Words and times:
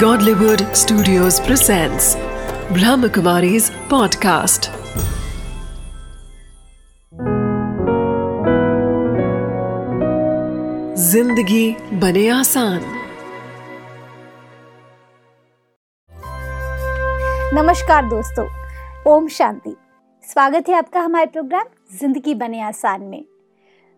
Godlywood 0.00 0.62
Studios 0.76 1.36
presents 1.40 2.06
Brahmakumari's 2.76 3.68
podcast. 3.90 4.66
ज़िंदगी 10.98 11.76
बने 12.00 12.28
आसान। 12.28 12.82
नमस्कार 17.54 18.04
दोस्तों, 18.08 18.46
ओम 19.12 19.28
शांति। 19.28 19.74
स्वागत 20.24 20.68
है 20.68 20.74
आपका 20.74 21.00
हमारे 21.00 21.26
प्रोग्राम 21.26 21.96
ज़िंदगी 21.98 22.34
बने 22.34 22.60
आसान 22.62 23.02
में। 23.02 23.24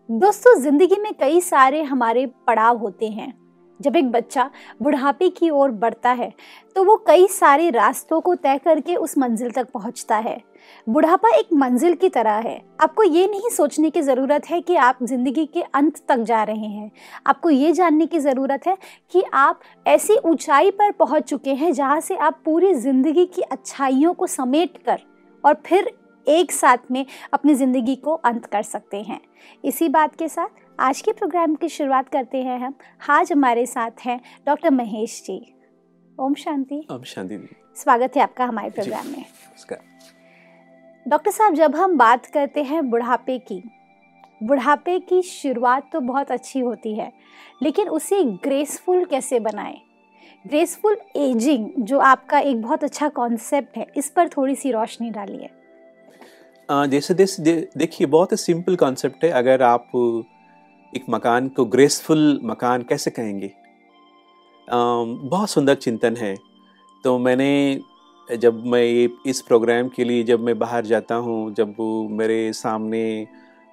दोस्तों, 0.09 0.59
ज़िंदगी 0.61 1.01
में 1.01 1.13
कई 1.19 1.41
सारे 1.41 1.83
हमारे 1.83 2.25
पड़ाव 2.47 2.77
होते 2.77 3.09
हैं। 3.09 3.33
जब 3.79 3.95
एक 3.95 4.11
बच्चा 4.11 4.49
बुढ़ापे 4.81 5.29
की 5.29 5.49
ओर 5.49 5.71
बढ़ता 5.71 6.11
है 6.11 6.31
तो 6.75 6.83
वो 6.83 6.95
कई 7.07 7.27
सारे 7.29 7.69
रास्तों 7.69 8.19
को 8.21 8.35
तय 8.35 8.57
करके 8.57 8.95
उस 8.95 9.17
मंजिल 9.17 9.51
तक 9.51 9.67
पहुँचता 9.71 10.17
है। 10.17 10.41
बुढ़ापा 10.87 11.29
एक 11.29 11.47
मंजिल 11.53 11.93
की 11.93 12.09
तरह 12.09 12.35
है। 12.37 12.61
आपको 12.81 13.03
ये 13.03 13.27
नहीं 13.27 13.49
सोचने 13.49 13.89
की 13.89 14.01
ज़रूरत 14.01 14.49
है 14.49 14.59
कि 14.61 14.75
आप 14.77 14.97
ज़िंदगी 15.03 15.45
के 15.45 15.61
अंत 15.61 16.01
तक 16.07 16.19
जा 16.19 16.43
रहे 16.43 16.67
हैं। 16.67 16.91
आपको 17.27 17.49
ये 17.49 17.71
जानने 17.73 18.05
की 18.05 18.19
ज़रूरत 18.19 18.67
है 18.67 18.77
कि 19.11 19.23
आप 19.33 19.59
ऐसी 19.85 20.17
ऊंचाई 20.19 20.71
पर 20.71 20.91
पहुँच 20.91 21.23
चुके 21.23 21.53
हैं 21.53 21.71
जहाँ 21.73 21.99
से 22.01 22.15
आप 22.17 22.41
पूरी 22.45 22.73
ज़िंदगी 22.75 23.25
की 23.25 23.41
अच्छाइयों 23.41 24.13
को 24.13 24.27
समेट 24.27 24.77
कर 24.85 24.99
और 25.43 25.61
फिर 25.65 25.91
एक 26.27 26.51
साथ 26.51 26.91
में 26.91 27.05
अपनी 27.33 27.53
ज़िंदगी 27.55 27.95
को 27.95 28.13
अंत 28.15 28.45
कर 28.45 28.63
सकते 28.63 28.97
हैं। 28.97 29.19
इसी 29.63 29.89
बात 29.89 30.15
के 30.15 30.27
साथ 30.27 30.47
आज 30.79 30.99
के 31.01 31.11
प्रोग्राम 31.11 31.55
की 31.55 31.67
शुरुआत 31.69 32.09
करते 32.09 32.37
हैं 32.37 32.57
हम। 32.59 32.73
आज 33.09 33.31
हमारे 33.31 33.65
साथ 33.65 34.05
हैं 34.05 34.19
डॉक्टर 34.47 34.69
महेश 34.69 35.21
जी। 35.25 35.35
ओम 36.17 36.33
शांति। 36.33 36.81
ओम 36.91 37.01
शांति 37.03 37.37
स्वागत 37.77 38.15
है 38.15 38.21
आपका 38.23 38.45
हमारे 38.45 38.69
प्रोग्राम 38.69 39.07
में। 39.07 39.25
डॉक्टर 41.05 41.31
साहब 41.31 41.53
जब 41.53 41.75
हम 41.75 41.97
बात 41.97 42.25
करते 42.25 42.63
हैं 42.63 42.89
बुढ़ापे 42.89 43.37
की 43.41 43.61
बुढ़ापे 44.41 44.97
की 45.01 45.21
शुरुआत 45.21 45.89
तो 45.93 45.99
बहुत 46.01 46.31
अच्छी 46.31 46.59
होती 46.59 46.95
है 46.95 47.11
लेकिन 47.61 47.89
उसे 47.89 48.23
ग्रेसफुल 48.43 49.05
कैसे 49.05 49.39
बनाएँ? 49.41 49.77
ग्रेसफुल 50.45 50.97
एजिंग 51.17 51.69
जो 51.79 51.99
आपका 51.99 52.39
एक 52.39 52.61
बहुत 52.61 52.83
अच्छा 52.83 53.09
कॉन्सेप्ट 53.11 53.77
है 53.77 53.87
इस 53.97 54.09
पर 54.09 54.29
थोड़ी 54.29 54.55
सी 54.55 54.71
रोशनी 54.71 55.09
डालिए। 55.11 55.49
जैसे 56.69 57.13
देखिए 57.77 58.07
बहुत 58.07 58.31
ही 58.31 58.37
सिंपल 58.37 58.75
कॉन्सेप्ट 58.77 59.23
है। 59.23 59.29
अगर 59.33 59.61
आप 59.63 59.91
एक 60.93 61.05
मकान 61.09 61.47
को 61.49 61.65
ग्रेसफुल 61.65 62.39
मकान 62.43 62.81
कैसे 62.89 63.11
कहेंगे? 63.11 63.51
बहुत 64.67 65.49
सुंदर 65.49 65.75
चिंतन 65.75 66.15
है। 66.15 66.35
तो 67.03 67.17
मैंने 67.17 67.79
जब 68.27 68.63
मैं 68.65 68.81
ये 68.83 69.09
इस 69.25 69.41
प्रोग्राम 69.41 69.87
के 69.89 70.03
लिए 70.03 70.23
जब 70.23 70.39
मैं 70.39 70.57
बाहर 70.59 70.85
जाता 70.85 71.15
हूँ 71.15 71.53
जब 71.53 71.75
मेरे 72.11 72.41
सामने 72.53 73.03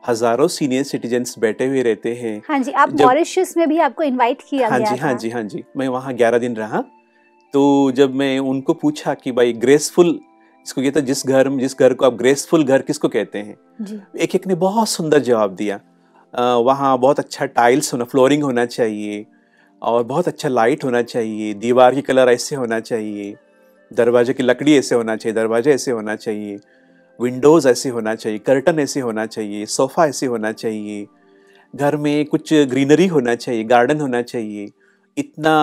हज़ारों 0.02 0.46
सीनियर 0.48 0.84
सिटीजन्स 0.84 1.38
बैठे 1.38 1.66
हुए 1.66 1.82
रहते 1.82 2.14
हैं 2.14 2.40
हाँ 2.48 2.58
जी 2.58 2.72
आप 2.72 2.92
मॉरिशस 3.00 3.54
में 3.56 3.68
भी 3.68 3.78
आपको 3.78 4.02
इनवाइट 4.02 4.42
किया 4.50 4.68
हाँ 4.68 4.78
गया 4.78 4.90
जी 4.90 5.00
था। 5.00 5.06
हाँ 5.06 5.14
जी 5.14 5.30
हाँ 5.30 5.42
जी 5.44 5.64
मैं 5.76 5.88
वहाँ 5.88 6.14
ग्यारह 6.14 6.38
दिन 6.38 6.56
रहा। 6.56 6.80
तो 7.54 7.90
जब 7.92 8.14
मैं 8.14 8.38
उनको 8.40 8.74
पूछा 8.74 9.14
कि 9.14 9.32
भाई 9.32 9.52
ग्रेसफुल 9.54 10.18
इसको 10.66 10.82
कहते 10.82 11.00
जिस 11.02 11.26
घर 11.26 11.48
जिस 11.58 11.78
घर 11.78 11.94
को 11.94 12.06
आप 12.06 12.14
ग्रेसफुल 12.14 12.64
घर 12.64 12.82
किसको 12.82 13.08
कहते 13.08 13.38
हैं? 13.38 13.56
जी। 13.80 14.00
एक 14.18 14.34
एक 14.34 14.46
ने 14.46 14.54
बहुत 14.56 14.88
सुंदर 14.88 15.18
जवाब 15.20 15.54
दिया। 15.54 15.80
वहाँ 16.34 16.98
बहुत 16.98 17.18
अच्छा 17.18 17.46
टाइल्स 17.46 17.92
होना 17.92 18.04
फ्लोरिंग 18.04 18.42
होना 18.42 18.64
चाहिए 18.66 19.24
और 19.82 20.02
बहुत 20.04 20.28
अच्छा 20.28 20.48
लाइट 20.48 20.84
होना 20.84 21.02
चाहिए 21.02 21.52
दीवार 21.54 21.94
की 21.94 22.02
कलर 22.02 22.28
ऐसे 22.28 22.56
होना 22.56 22.80
चाहिए 22.80 23.34
दरवाजे 23.90 24.32
की 24.32 24.42
लकड़ी 24.42 24.76
ऐसे 24.78 24.94
होना 24.94 25.16
चाहिए 25.16 25.34
दरवाजे 25.34 25.72
ऐसे 25.72 25.90
होना 25.90 26.16
चाहिए 26.16 26.58
विंडोज़ 27.20 27.68
ऐसे 27.68 27.88
होना 27.88 28.14
चाहिए 28.14 28.38
कर्टन 28.38 28.78
ऐसे 28.78 29.00
होना 29.00 29.26
चाहिए 29.26 29.66
सोफ़ा 29.66 30.06
ऐसे 30.06 30.26
होना 30.26 30.52
चाहिए 30.52 31.06
घर 31.74 31.96
में 31.96 32.24
कुछ 32.24 32.52
ग्रीनरी 32.54 33.06
होना 33.06 33.34
चाहिए 33.34 33.64
गार्डन 33.64 34.00
होना 34.00 34.22
चाहिए 34.22 34.68
इतना 35.16 35.56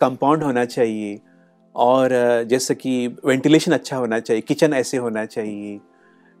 कंपाउंड 0.00 0.42
होना 0.42 0.64
चाहिए 0.64 1.18
और 1.74 2.10
जैसे 2.48 2.74
कि 2.74 3.06
वेंटिलेशन 3.24 3.72
अच्छा 3.72 3.96
होना 3.96 4.20
चाहिए 4.20 4.42
किचन 4.42 4.72
ऐसे 4.72 4.96
होना 4.96 5.24
चाहिए 5.24 5.78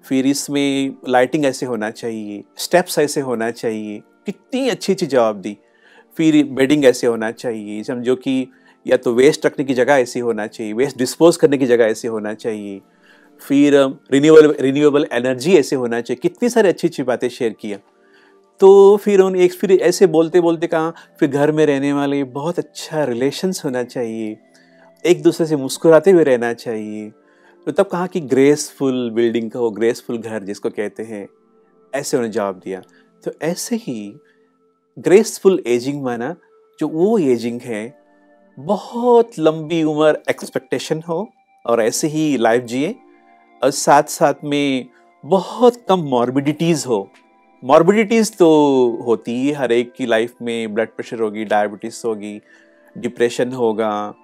फिर 0.06 0.26
इसमें 0.26 0.96
लाइटिंग 1.08 1.44
ऐसे 1.44 1.66
होना 1.66 1.90
चाहिए 1.90 2.42
स्टेप्स 2.58 2.98
ऐसे 2.98 3.20
होना 3.20 3.50
चाहिए, 3.50 3.98
कितनी 4.26 4.68
अच्छी 4.68 4.92
अच्छी 4.92 5.06
जवाब 5.06 5.40
दी। 5.40 5.56
फिर 6.16 6.44
बेडिंग 6.46 6.84
ऐसे 6.84 7.06
होना 7.06 7.30
चाहिए, 7.32 7.82
समझो 7.82 8.14
कि 8.16 8.46
या 8.86 8.96
तो 8.96 9.12
वेस्ट 9.14 9.46
रखने 9.46 9.64
की 9.64 9.74
जगह 9.74 9.94
ऐसी 9.94 10.20
होना 10.20 10.46
चाहिए 10.46 10.72
वेस्ट 10.72 10.98
डिस्पोज 10.98 11.36
करने 11.36 11.58
की 11.58 11.66
जगह 11.66 11.84
ऐसे 11.84 12.08
होना 12.08 12.34
चाहिए। 12.34 12.80
फिर 13.42 13.74
रिन्यूएबल 14.12 14.54
रिन्यूएबल 14.60 15.06
एनर्जी 15.12 15.56
ऐसे 15.56 15.76
होना 15.76 16.00
चाहिए, 16.00 16.18
कितनी 16.22 16.48
सारी 16.48 16.68
अच्छी 16.68 16.88
अच्छी 16.88 17.02
बातें 17.02 17.28
शेयर 17.28 17.54
किया 17.60 17.78
तो 18.60 18.96
फिर 18.96 19.20
उन, 19.20 19.36
एक 19.36 19.52
फिर 19.52 19.72
ऐसे 19.72 20.06
बोलते 20.06 20.40
बोलते 20.40 20.66
कहा, 20.66 20.90
फिर 21.20 21.28
घर 21.28 21.50
में 21.52 21.64
रहने 21.66 21.92
वाले, 21.92 22.22
बहुत 22.24 22.58
अच्छा 22.58 23.04
रिलेशंस 23.04 23.64
होना 23.64 23.82
चाहिए। 23.84 24.36
एक 25.04 25.22
दूसरे 25.22 25.46
से 25.46 25.56
मुस्कुराते 25.56 26.10
हुए 26.10 26.24
रहना 26.24 26.52
चाहिए। 26.54 27.10
तो 27.66 27.72
तब 27.72 27.86
कहा 27.86 28.06
कि 28.06 28.20
ग्रेसफुल 28.20 29.10
बिल्डिंग 29.10 29.50
का 29.50 29.60
वो 29.60 29.70
ग्रेसफुल 29.70 30.18
घर 30.18 30.42
जिसको 30.42 30.70
कहते 30.70 31.02
हैं, 31.02 31.28
ऐसे 31.94 32.16
उन्होंने 32.16 32.32
जवाब 32.32 32.60
दिया। 32.64 32.82
तो 33.24 33.30
ऐसे 33.42 33.76
ही 33.76 34.20
ग्रेसफुल 34.98 35.62
एजिंग 35.66 36.02
माना, 36.02 36.36
जो 36.78 36.88
वो 36.88 37.18
एजिंग 37.18 37.60
है, 37.60 37.98
बहुत 38.58 39.30
लंबी 39.38 39.82
उम्र 39.82 40.22
एक्सपेक्टेशन 40.30 41.02
हो, 41.08 41.28
और 41.66 41.82
ऐसे 41.82 42.08
ही 42.08 42.36
लाइफ 42.36 42.64
जिए, 42.64 42.94
और 43.62 43.70
साथ 43.70 44.02
साथ 44.02 44.34
में 44.44 44.86
बहुत 45.24 45.84
कम 45.88 46.00
मॉर्बिडिटीज़ 46.00 46.86
हो। 46.86 47.10
मॉर्बिडिटीज़ 47.64 48.32
तो 48.32 48.48
होती 49.06 49.32
ही 49.32 49.52
हर 49.52 49.72
एक 49.72 49.92
की 49.92 50.06
लाइफ 50.06 50.34
में 50.42 50.74
ब्लड 50.74 50.88
प्रेशर 50.88 51.20
होगी 51.20 51.44
डायबिटीज़ 51.44 52.02
होगी 52.06 52.40
डिप्रेशन 52.98 53.52
होगा 53.52 54.14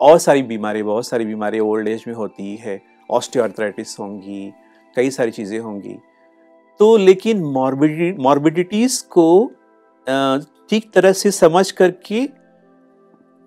और 0.00 0.18
सारी 0.18 0.42
बीमारी 0.42 0.82
बहुत 0.82 1.06
सारी 1.06 1.24
बीमारी 1.24 1.60
ओल्ड 1.60 1.88
एज 1.88 2.04
में 2.06 2.14
होती 2.14 2.54
है 2.56 2.80
ऑस्टियोआर्थराइटिस 3.10 3.98
होंगी, 4.00 4.52
कई 4.96 5.10
सारी 5.10 5.30
चीज़ें 5.30 5.58
होंगी। 5.58 5.96
तो 6.80 6.96
लेकिन 6.96 7.42
मॉर्बिडिटी 7.44 8.22
मॉर्बिडिटीज़ 8.22 9.02
को 9.08 9.50
ठीक 10.70 10.90
तरह 10.94 11.12
से 11.12 11.30
समझ 11.30 11.70
करके 11.70 12.26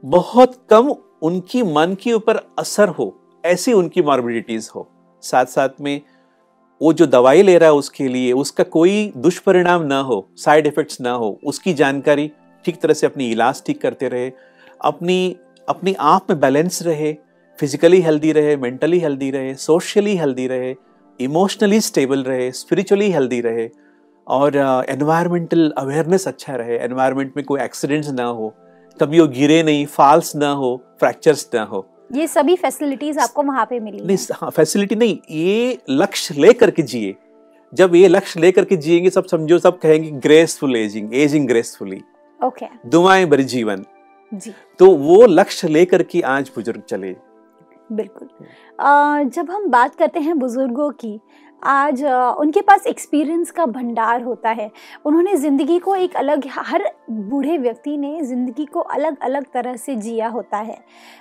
बहुत 0.04 0.56
कम 0.70 0.94
उनकी 1.22 1.64
मन 1.64 1.96
के 2.02 2.14
ऊपर 2.14 2.40
असर 2.60 2.90
हो, 2.90 3.14
ऐसी 3.44 3.74
उनकी 3.74 4.02
मॉर्बिडिटीज़ 4.02 4.70
हो। 4.76 4.88
साथ 5.24 5.46
साथ 5.46 5.82
में 5.82 6.02
वो 6.82 6.92
जो 6.94 7.06
दवाई 7.08 7.42
ले 7.42 7.58
रहा 7.58 7.70
है 7.70 7.76
उसके 7.76 8.08
लिए, 8.08 8.32
उसका 8.34 8.64
कोई 8.66 9.12
दुष्परिणाम 9.18 9.84
ना 9.84 10.00
हो 10.00 10.28
साइड 10.38 10.68
इफ़ेक्ट्स 10.68 11.02
ना 11.02 11.12
हो, 11.12 11.40
उसकी 11.44 11.74
जानकारी 11.74 12.32
ठीक 12.66 12.80
तरह 12.82 12.94
से 12.94 13.08
अपनी 13.08 13.30
इलाज 13.32 13.62
ठीक 13.66 13.82
करते 13.82 14.08
रहे, 14.08 14.32
अपनी 14.82 15.36
अपनी 15.68 15.94
आप 16.00 16.28
में 16.30 16.40
बैलेंस 16.40 16.82
रहे 16.84 17.14
फिजिकली 17.60 18.00
हेल्दी 18.02 18.32
रहे 18.32 18.56
मेंटली 18.56 19.00
हेल्दी 19.00 19.32
रहे 19.32 19.56
सोशली 19.56 20.16
हेल्दी 20.16 20.48
रहे 20.48 20.76
इमोशनली 21.20 21.80
स्टेबल 21.82 22.24
रहे 22.24 22.52
स्पिरिचुअली 22.52 23.10
हेल्दी 23.12 23.42
रहे 23.42 23.70
और 24.28 24.56
एनवायरमेंटल 24.90 25.68
uh, 25.68 25.84
अवेयरनेस 25.84 26.28
अच्छा 26.28 26.56
रहे। 26.56 26.78
एनवायरमेंट 26.78 27.34
में 27.38 27.46
कोई 27.46 27.62
एक्सीडेंट्स 27.62 28.10
ना 28.10 28.24
हो 28.24 28.54
कभी 29.02 29.20
वो 29.20 29.28
गिरे 29.28 29.64
नहीं 29.64 29.86
फॉल्स 29.86 30.36
ना 30.36 30.50
हो 30.52 30.84
फ्रैक्चर्स 31.00 31.50
ना 31.56 31.64
हो। 31.64 31.86
ये 32.16 32.28
सभी 32.28 32.56
फैसिलिटीज़ 32.56 33.20
आपको 33.20 33.44
वहाँ 33.44 33.66
पे 33.66 33.80
मिली 33.80 34.06
नहीं 34.06 34.18
हाँ 34.34 34.50
फैसिलिटी 34.50 34.96
नहीं 34.96 35.18
ये 35.32 35.78
लक्ष्य 35.90 36.36
लेकर 36.38 36.72
के 36.72 36.84
जिए। 36.84 37.16
जब 37.74 37.96
ये 37.96 38.08
लक्ष्य 38.08 38.40
लेकर 38.40 38.66
के 38.66 38.78
जिएँगे 38.78 39.10
सब 39.10 39.26
समझो 39.26 39.60
सब 39.60 39.80
कहेंगे 39.80 40.12
graceful 40.12 40.76
ageing 40.76 41.16
ageing 41.16 41.48
gracefully 41.48 42.02
okay 42.46 42.66
okay. 42.66 42.92
दुआएँ 42.92 43.26
भरी 43.26 43.44
जीवन। 43.44 43.86
जी। 44.32 44.54
तो 44.80 44.92
वो 44.98 45.26
लक्ष्य 45.26 45.68
लेकर 45.68 46.04
के 46.04 46.22
आज 46.22 46.52
बुज़ुर्ग 46.56 46.82
चले। 46.82 47.16
बिल्कुल। 47.90 48.28
आ, 48.80 49.24
जब 49.24 49.52
हम 49.52 49.68
बात 49.70 49.96
करते 49.96 50.20
हैं 50.20 50.38
बुज़ुर्गों 50.40 50.90
की 50.92 51.20
आज 51.62 52.04
उनके 52.04 52.62
पास 52.62 52.86
एक्सपीरियंस 52.88 53.52
का 53.52 53.66
भंडार 53.66 54.24
होता 54.24 54.50
है। 54.50 54.70
उन्होंने 55.06 55.36
ज़िंदगी 55.36 55.78
को 55.80 55.96
एक 55.96 56.16
अलग 56.16 56.44
हर 56.50 56.84
बूढ़े 57.10 57.58
व्यक्ति 57.58 57.96
ने 57.98 58.22
ज़िंदगी 58.22 58.66
को 58.66 58.80
अलग 58.80 59.18
अलग 59.20 59.46
तरह 59.54 59.76
से 59.76 59.96
जिया 59.96 60.28
होता 60.28 60.58
है। 60.58 60.78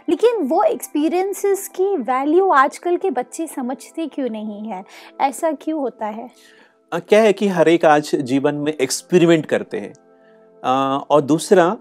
लेकिन 0.08 0.42
वो 0.42 0.62
एक्सपीरियंसेस 0.62 1.66
की 1.68 1.96
वैल्यू 1.96 2.50
आजकल 2.50 2.96
के 2.96 3.10
बच्चे 3.10 3.46
समझते 3.46 4.06
क्यों 4.06 4.28
नहीं 4.28 4.68
है? 4.68 4.84
ऐसा 5.20 5.52
क्यों 5.54 5.80
होता 5.80 6.06
है? 6.06 6.28
क्या 6.92 7.20
है 7.22 7.32
कि 7.32 7.48
हर 7.48 7.68
एक 7.68 7.84
आज 7.84 8.14
जीवन 8.16 8.54
में 8.54 8.72
एक्सपेरिमेंट 8.72 9.46
करते 9.46 9.78
हैं। 9.78 9.92
और 11.00 11.20
दूसरा 11.22 11.76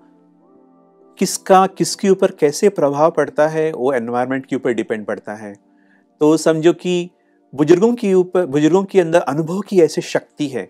किसका 1.20 1.66
किसके 1.68 2.10
ऊपर 2.10 2.32
कैसे 2.32 2.70
प्रभाव 2.70 3.12
पड़ता 3.12 3.48
है 3.48 3.72
वो 3.72 3.92
एनवायरनमेंट 3.94 4.46
के 4.46 4.56
ऊपर 4.56 4.74
डिपेंड 4.74 5.06
पड़ता 5.06 5.34
है। 5.36 5.54
तो 6.22 6.36
समझो 6.38 6.74
कि 6.74 7.10
बुज़ुर्गों 7.54 7.94
के 7.96 8.14
ऊपर 8.14 8.46
बुज़ुर्गों 8.46 8.84
के 8.84 9.00
अंदर 9.02 9.20
अनुभव 9.20 9.60
की 9.60 9.82
ऐसी 9.82 10.02
शक्ति 10.02 10.48
है 10.48 10.68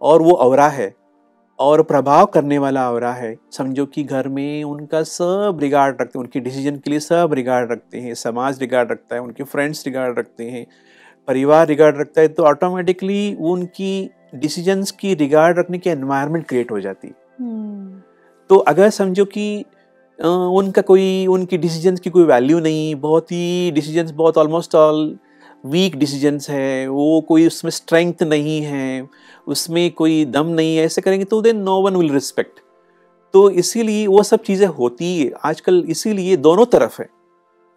और 0.00 0.22
वो 0.22 0.32
अवरा 0.32 0.68
है 0.68 0.94
और 1.58 1.82
प्रभाव 1.82 2.26
करने 2.26 2.58
वाला 2.58 2.84
हो 2.84 2.98
रहा 2.98 3.12
है। 3.12 3.34
समझो 3.52 3.86
कि 3.86 4.02
घर 4.04 4.28
में 4.28 4.64
उनका 4.64 5.02
सब 5.02 5.58
रिगार्ड 5.60 6.00
रखते 6.00 6.18
हैं 6.18 6.24
उनके 6.24 6.40
डिसीज़न 6.40 6.76
के 6.76 6.90
लिए 6.90 7.00
सब 7.00 7.32
रिगार्ड 7.32 7.72
रखते 7.72 8.00
हैं 8.00 8.14
समाज 8.14 8.60
रिगार्ड 8.60 8.90
रखता 8.92 9.14
है 9.14 9.20
उनके 9.22 9.44
फ्रेंड्स 9.44 9.86
रिगार्ड 9.86 10.18
रखते 10.18 10.50
हैं 10.50 10.66
परिवार 11.28 11.66
रिगार्ड 11.66 12.00
रखता 12.00 12.20
है 12.20 12.28
तो 12.28 12.42
ऑटोमेटिकली 12.42 13.34
वो 13.38 13.52
उनकी 13.52 14.10
डिसीजंस 14.34 14.90
की 14.90 15.14
रिगार्ड 15.14 15.58
रखने 15.58 15.78
की 15.78 15.90
एनवायरनमेंट 15.90 16.46
क्रिएट 16.46 16.70
हो 16.70 16.80
जाती 16.80 17.12
हम्म, 17.40 18.00
तो 18.50 18.56
अगर 18.56 18.90
समझो 18.90 19.24
कि 19.24 19.64
उनका 20.18 20.82
कोई, 20.82 21.26
उनकी 21.26 21.58
डिसीजंस 21.58 22.00
की 22.00 22.10
कोई 22.10 22.24
वैल्यू 22.24 22.60
नहीं, 22.60 22.94
बहुत 22.94 23.32
ही 23.32 23.70
डिसीजंस 23.70 24.10
बहुत 24.12 24.38
ऑलमोस्ट 24.38 24.74
ऑल 24.74 25.18
वीक 25.66 25.96
डिसीजंस 25.96 26.48
है, 26.50 26.88
वो 26.88 27.20
कोई 27.20 27.46
उसमें 27.46 27.70
स्ट्रेंथ 27.70 28.22
नहीं 28.22 28.60
है, 28.62 29.08
उसमें 29.46 29.90
कोई 29.90 30.24
दम 30.26 30.46
नहीं 30.46 30.76
है, 30.76 30.84
ऐसे 30.84 31.00
करेंगे 31.00 31.24
तो 31.24 31.40
then 31.42 31.56
no 31.58 31.80
one 31.82 31.96
will 31.96 32.12
respect 32.12 32.60
तो 33.34 33.48
इसीलिए 33.52 34.06
वो 34.06 34.22
सब 34.22 34.42
चीज़ें 34.42 34.66
होती 34.68 35.18
है, 35.18 35.30
आजकल 35.44 35.84
इसीलिए 35.88 36.36
दोनों 36.38 36.64
तरफ़ 36.66 37.00
है। 37.02 37.08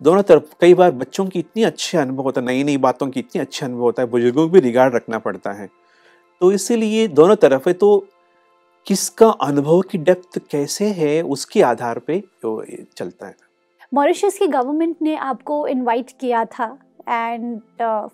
दोनों 0.02 0.22
तरफ़, 0.24 0.44
कई 0.62 0.74
बार 0.74 0.92
बच्चों 0.92 1.26
की 1.26 1.40
इतनी 1.40 1.64
अच्छे 1.64 1.98
अनुभव 1.98 2.24
होता 2.24 2.42
है 2.42 2.48
नई 2.48 2.64
नई 2.64 2.78
बातों 2.78 3.08
की 3.08 3.20
इतनी 3.20 3.42
अच्छे 3.42 3.66
अनुभव 3.66 3.82
होता 3.82 4.04
है, 4.04 4.10
बुज़ुर्गों 4.10 4.48
को 4.48 4.54
भी 4.54 4.60
रिगार्ड 4.60 4.96
रखना 4.96 5.20
पड़ता 5.20 5.52
है। 5.52 5.70
तो 6.42 6.52
इसीलिए 6.52 7.08
दोनों 7.10 7.36
तरफ़ 7.36 7.68
है 7.70 7.74
तो 7.74 7.90
किसका 8.88 9.28
अनुभव 9.42 9.82
की 9.82 9.98
डेप्थ 9.98 10.40
कैसे 10.52 10.86
है 10.92 11.22
उसके 11.22 11.62
आधार 11.62 12.00
पे 12.00 12.20
चलता 12.98 13.28
है। 13.28 13.36
मॉरिशस 13.94 14.38
की 14.40 14.48
गवर्नमेंट 14.48 14.96
ने 15.02 15.16
आपको 15.16 15.68
इनवाइट 15.68 16.12
किया 16.20 16.46
था 16.46 16.66
and 17.10 17.62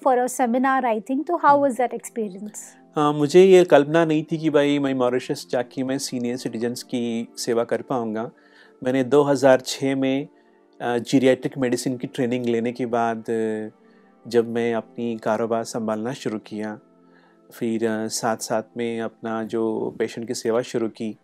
for 0.03 0.17
a 0.17 0.27
seminar 0.27 0.85
I 0.85 0.99
think 0.99 1.25
तो 1.27 1.37
हाउ 1.37 1.61
वाज 1.61 1.73
दैट 1.73 1.93
एक्सपीरियंस 1.93 2.73
मुझे 2.97 3.43
ये 3.43 3.63
कल्पना 3.63 4.05
नहीं 4.05 4.23
थी 4.23 4.37
कि 4.37 4.49
भाई 4.49 4.79
मैं 4.79 4.93
मॉरिशस 4.93 5.45
जाके 5.51 5.83
मैं 5.83 5.97
सीनियर 5.97 6.37
सिटीजन्स 6.37 6.83
की 6.83 7.27
सेवा 7.37 7.63
कर 7.63 7.81
पाऊँगा। 7.81 8.29
मैंने 8.81 9.03
2006 9.03 9.95
में 9.95 10.27
जीरियाट्रिक 10.81 11.57
मेडिसिन 11.57 11.97
की 11.97 12.07
ट्रेनिंग 12.07 12.45
लेने 12.45 12.71
के 12.71 12.85
बाद 12.85 13.23
जब 14.25 14.49
मैं 14.49 14.73
अपनी 14.73 15.15
कारोबार 15.17 15.63
संभालना 15.63 16.13
शुरू 16.13 16.39
किया 16.39 16.77
फिर 17.51 17.87
साथ 18.09 18.37
साथ 18.37 18.77
में 18.77 18.99
अपना 19.01 19.41
जो 19.43 19.95
पेशेंट 19.99 20.27
की 20.27 20.33
सेवा 20.33 20.61
शुरू 20.61 20.87
की। 20.89 21.15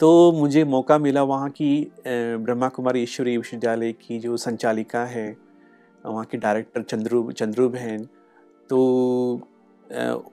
तो 0.00 0.32
मुझे 0.32 0.64
मौका 0.64 0.98
मिला 0.98 1.22
वहाँ 1.22 1.48
की 1.50 1.92
ब्रह्मा 2.06 2.68
कुमारी 2.68 3.02
ईश्वरी 3.02 3.36
विश्वविद्यालय 3.36 3.92
की 3.92 4.18
जो 4.18 4.36
संचालिका 4.36 5.04
है, 5.04 5.28
वहाँ 6.06 6.24
के 6.24 6.38
डायरेक्टर 6.38 6.82
चंद्रू 6.82 7.30
चंद्रू 7.32 7.68
बहन। 7.68 8.08
तो 8.70 9.48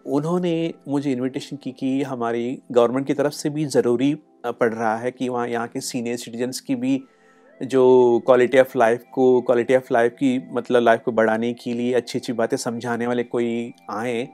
उन्होंने 0.07 0.73
मुझे 0.87 1.11
इनविटेशन 1.11 1.57
की 1.57 1.71
कि 1.71 2.01
हमारी 2.03 2.59
गवर्नमेंट 2.71 3.07
की 3.07 3.13
तरफ़ 3.13 3.33
से 3.33 3.49
भी 3.49 3.65
ज़रूरी 3.67 4.13
पड़ 4.45 4.73
रहा 4.73 4.95
है 4.97 5.11
कि 5.11 5.29
वहाँ, 5.29 5.47
यहाँ 5.47 5.67
के 5.67 5.81
सीनियर 5.81 6.17
सिटीजन्स 6.17 6.59
की 6.59 6.75
भी 6.75 7.01
जो 7.61 8.21
क्वालिटी 8.25 8.59
ऑफ़ 8.59 8.77
लाइफ 8.77 9.03
को 9.13 9.41
क्वालिटी 9.41 9.75
ऑफ़ 9.75 9.93
लाइफ 9.93 10.13
की 10.13 10.37
मतलब 10.51 10.83
लाइफ 10.83 11.01
को 11.05 11.11
बढ़ाने 11.11 11.53
के 11.53 11.73
लिए 11.73 11.93
अच्छी 11.93 12.19
अच्छी 12.19 12.33
बातें 12.33 12.57
समझाने 12.57 13.07
वाले 13.07 13.23
कोई 13.25 13.73
आए। 13.89 14.27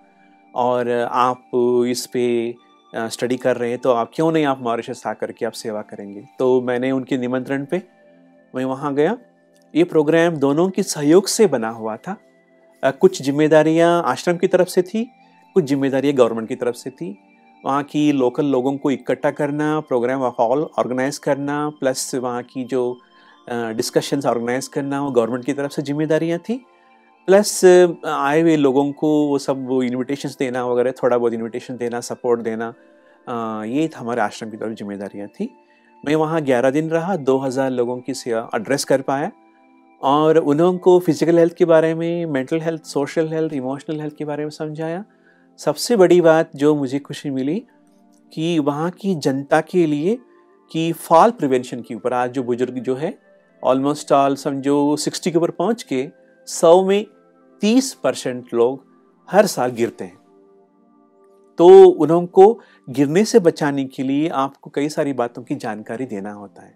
और 0.56 0.90
आप 1.02 1.52
इस 1.88 2.06
पे 2.06 2.56
स्टडी 2.94 3.38
कर 3.38 3.58
रहे 3.58 3.70
हैं 3.70 3.80
तो 3.80 3.92
आप 3.92 4.12
क्यों 4.14 4.32
नहीं 4.32 4.46
आप 4.46 4.62
मॉरिशस 4.62 5.02
आ 5.08 5.14
करके 5.14 5.46
आप 5.46 5.54
सेवा 5.54 5.82
करेंगे? 5.82 6.24
तो 6.40 6.62
मैंने 6.62 6.92
उनके 6.92 7.18
निमंत्रण 7.18 7.66
पे, 7.66 7.82
मैं 8.54 8.66
वहाँ 8.66 8.94
गया। 8.96 9.18
ये 9.74 9.84
प्रोग्राम 9.84 10.36
दोनों 10.38 10.70
की 10.70 10.84
सहयोग 10.84 11.28
से 11.28 11.48
बना 11.48 11.70
हुआ 11.72 11.96
था। 11.98 12.16
कुछ 12.84 13.22
जिम्मेदारियाँ 13.22 14.02
आश्रम 14.06 14.38
की 14.38 14.48
तरफ़ 14.48 14.68
से 14.68 14.82
थी, 14.82 15.04
कुछ 15.56 15.64
जिम्मेदारियाँ 15.64 16.16
गवर्नमेंट 16.16 16.48
की 16.50 16.56
तरफ़ 16.56 16.76
से 16.76 16.90
थी। 16.92 17.18
वहाँ 17.64 17.84
की 17.84 18.12
लोकल 18.12 18.46
लोगों 18.46 18.76
को 18.78 18.92
इकट्ठा 18.92 19.32
करना 19.32 19.80
प्रोग्राम 19.80 20.22
हॉल 20.40 20.68
ऑर्गेनाइज 20.80 21.18
करना 21.18 21.58
प्लस 21.80 22.14
वहाँ 22.16 22.44
की 22.44 22.64
जो 22.64 22.98
डिस्कशंस 23.48 24.26
ऑर्गेनाइज 24.26 24.68
करना, 24.68 25.02
वो 25.02 25.12
गवर्नमेंट 25.12 25.46
की 25.46 25.54
तरफ़ 25.54 25.72
से 25.72 25.82
जिम्मेदारियाँ 25.82 26.40
थी। 26.40 26.66
प्लस 27.28 27.64
आए 27.66 28.42
हुए 28.42 28.56
लोगों 28.56 28.92
को 28.94 29.08
वो 29.28 29.38
सब 29.40 29.66
वो 29.68 29.82
इन्विटेशन 29.84 30.30
देना 30.40 30.66
वगैरह 30.66 30.92
थोड़ा 31.02 31.18
बहुत 31.18 31.34
इन्विटेशन 31.34 31.78
देना 31.78 32.02
सपोर्ट 32.02 32.42
देना 32.42 32.68
अ, 33.28 33.64
ये 33.66 33.90
हमारे 33.96 34.22
आश्रम 34.22 34.50
की 34.50 34.58
तरफ़ 34.58 34.74
जिम्मेदारियाँ 34.74 35.28
थी। 35.30 35.50
मैं 36.04 36.16
वहाँ 36.16 36.42
ग्यारह 36.42 36.72
दिन 36.72 36.90
रहा 36.90 37.16
दो 37.18 37.38
हज़ार 37.40 37.72
लोगों 37.72 37.98
की 38.00 38.14
सेवा 38.14 38.50
एड्रेस 38.56 38.84
कर 38.86 39.02
पाया 39.02 39.32
और 40.02 40.38
उन्हों 40.38 40.78
को 40.78 40.98
फ़िज़िकल 41.00 41.38
हेल्थ 41.40 41.54
के 41.54 41.66
बारे 41.66 41.94
में 41.96 42.26
mental 42.28 42.62
health 42.62 42.84
social 42.86 43.28
health 43.28 43.54
emotional 43.54 44.02
health 44.02 44.16
के 44.18 44.26
बारे 44.26 44.44
में 44.44 44.50
समझाया। 44.52 45.04
सबसे 45.60 45.96
बड़ी 45.98 46.20
बात 46.22 46.52
जो 46.56 46.74
मुझे 46.76 47.00
खुशी 47.00 47.30
मिली 47.30 47.58
कि 48.34 48.58
वहाँ 48.60 48.90
की 48.92 49.16
जनता 49.18 49.62
के 49.64 49.86
लिए 49.88 50.18
कि 50.72 50.92
फॉल 51.00 51.32
प्रिवेंशन 51.32 51.82
के 51.82 51.96
ऊपर 51.96 52.14
आज 52.14 52.32
जो 52.32 52.44
बुज़ुर्ग 52.44 52.80
जो 52.84 52.96
है 52.96 53.18
ऑलमोस्ट 53.64 54.12
ऑल 54.12 54.36
समझो 54.36 54.96
सिक्सटी 54.98 55.32
के 55.32 55.38
ऊपर 55.38 55.52
पहुँच 55.54 55.84
के 55.84 56.08
सौ 56.48 56.82
में 56.84 57.06
तीस 57.66 57.94
परसेंट 57.94 58.54
लोग 58.54 58.84
हर 59.30 59.46
साल 59.46 59.72
गिरते 59.72 60.04
हैं। 60.04 60.18
तो 61.60 61.68
उनको 61.86 62.60
गिरने 62.90 63.24
से 63.26 63.40
बचाने 63.40 63.86
के 63.86 64.04
लिए 64.04 64.28
आपको 64.30 64.70
कई 64.70 64.90
सारी 64.90 65.14
बातों 65.14 65.44
की 65.44 65.56
जानकारी 65.56 66.06
देना 66.06 66.32
होता 66.32 66.62
है। 66.62 66.74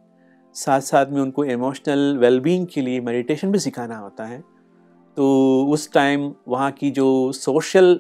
साथ 0.56 0.82
साथ 0.82 1.06
में 1.06 1.22
उनको 1.22 1.44
इमोशनल 1.46 2.18
वेलबींग 2.18 2.66
के 2.68 2.82
लिए 2.82 3.02
मेडिटेशन 3.02 3.52
भी 3.52 3.60
सिखाना 3.60 3.98
होता 3.98 4.26
है। 4.26 4.40
तो 5.18 5.68
उस 5.70 5.92
टाइम 5.94 6.34
वहाँ 6.48 6.72
की 6.72 6.92
जो 6.92 7.32
सोशल 7.32 8.00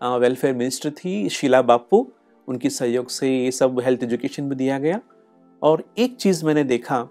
वेलफेयर 0.00 0.54
मिनिस्टर 0.54 0.90
थी 0.90 1.28
शीला 1.28 1.62
बापू, 1.62 2.06
उनकी 2.48 2.70
सहयोग 2.70 3.08
से 3.08 3.36
ये 3.36 3.50
सब 3.50 3.80
हेल्थ 3.80 4.02
एजुकेशन 4.02 4.48
भी 4.48 4.54
दिया 4.54 4.78
गया। 4.78 5.00
और 5.62 5.84
एक 5.98 6.16
चीज़ 6.16 6.46
मैंने 6.46 6.64
देखा, 6.64 7.02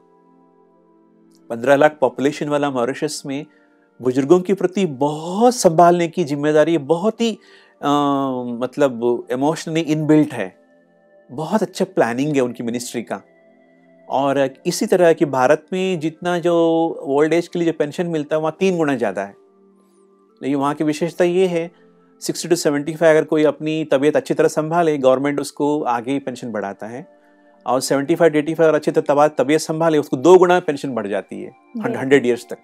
पंद्रह 1.50 1.76
लाख 1.76 1.98
पॉपुलेशन 2.02 2.50
वाला 2.50 2.72
मॉरिशस 2.72 3.24
में 3.26 3.46
बुज़ुर्गों 4.02 4.40
के 4.40 4.54
प्रति 4.54 4.86
बहुत 4.86 5.56
संभालने 5.56 6.08
की 6.08 6.24
ज़िम्मेदारी 6.24 6.78
बहुत 6.78 7.22
ही 7.22 7.38
अ, 7.82 7.88
मतलब 8.48 9.28
इमोशनली 9.32 9.82
इनबिल्ट 9.82 10.34
है। 10.34 10.56
बहुत 11.32 11.62
अच्छा 11.62 11.86
प्लानिंग 11.86 12.36
है 12.36 12.42
उनकी 12.42 12.64
मिनिस्ट्री 12.64 13.02
का। 13.02 13.22
और 14.10 14.54
इसी 14.66 14.86
तरह 14.86 15.14
कि 15.14 15.26
भारत 15.26 15.66
में 15.74 16.00
जितना 16.00 16.40
जो 16.40 16.56
ओल्ड 17.04 17.34
एज 17.34 17.48
के 17.48 17.60
लिए 17.60 17.66
जो 17.66 17.74
पेंशन 17.80 18.08
मिलता 18.08 18.36
है 18.36 18.42
वहाँ 18.42 18.56
तीन 18.60 18.78
गुना 18.78 18.96
ज़्यादा 18.96 19.22
है। 19.22 19.36
लेकिन 20.44 20.56
वहाँ 20.56 20.74
की 20.74 20.84
विशेषता 20.84 21.24
ये 21.24 21.48
है 21.48 21.72
सिक्सटी 22.22 22.50
टू 22.50 22.56
सेवेंटी 22.56 22.96
फाइव 22.96 23.12
अगर 23.12 23.24
कोई 23.24 23.44
अपनी 23.44 23.84
तबीयत 23.84 24.16
अच्छी 24.16 24.34
तरह 24.34 24.48
संभाले 24.48 24.98
गवर्नमेंट 24.98 25.40
उसको 25.40 25.84
आगे 25.84 26.12
ही 26.12 26.20
पेंशन 26.20 26.52
बढ़ाता 26.52 26.88
है। 26.88 27.08
और 27.66 27.82
सेवेंटी 27.82 28.16
फाइव 28.16 28.36
एटी 28.36 28.54
फाइव 28.54 28.70
अगर 28.70 28.78
अच्छी 28.78 28.92
तरह 28.92 29.14
तबा- 29.14 29.38
तबीयत 29.38 29.62
संभाले 29.62 29.98
उसको 29.98 30.18
दो 30.18 30.38
गुना 30.38 30.60
पेंशन 30.60 30.94
बढ़ 30.94 31.08
जाती 31.08 31.42
है 31.42 31.52
हंड्रेड 31.98 32.26
ईयर्स 32.26 32.48
तक। 32.50 32.58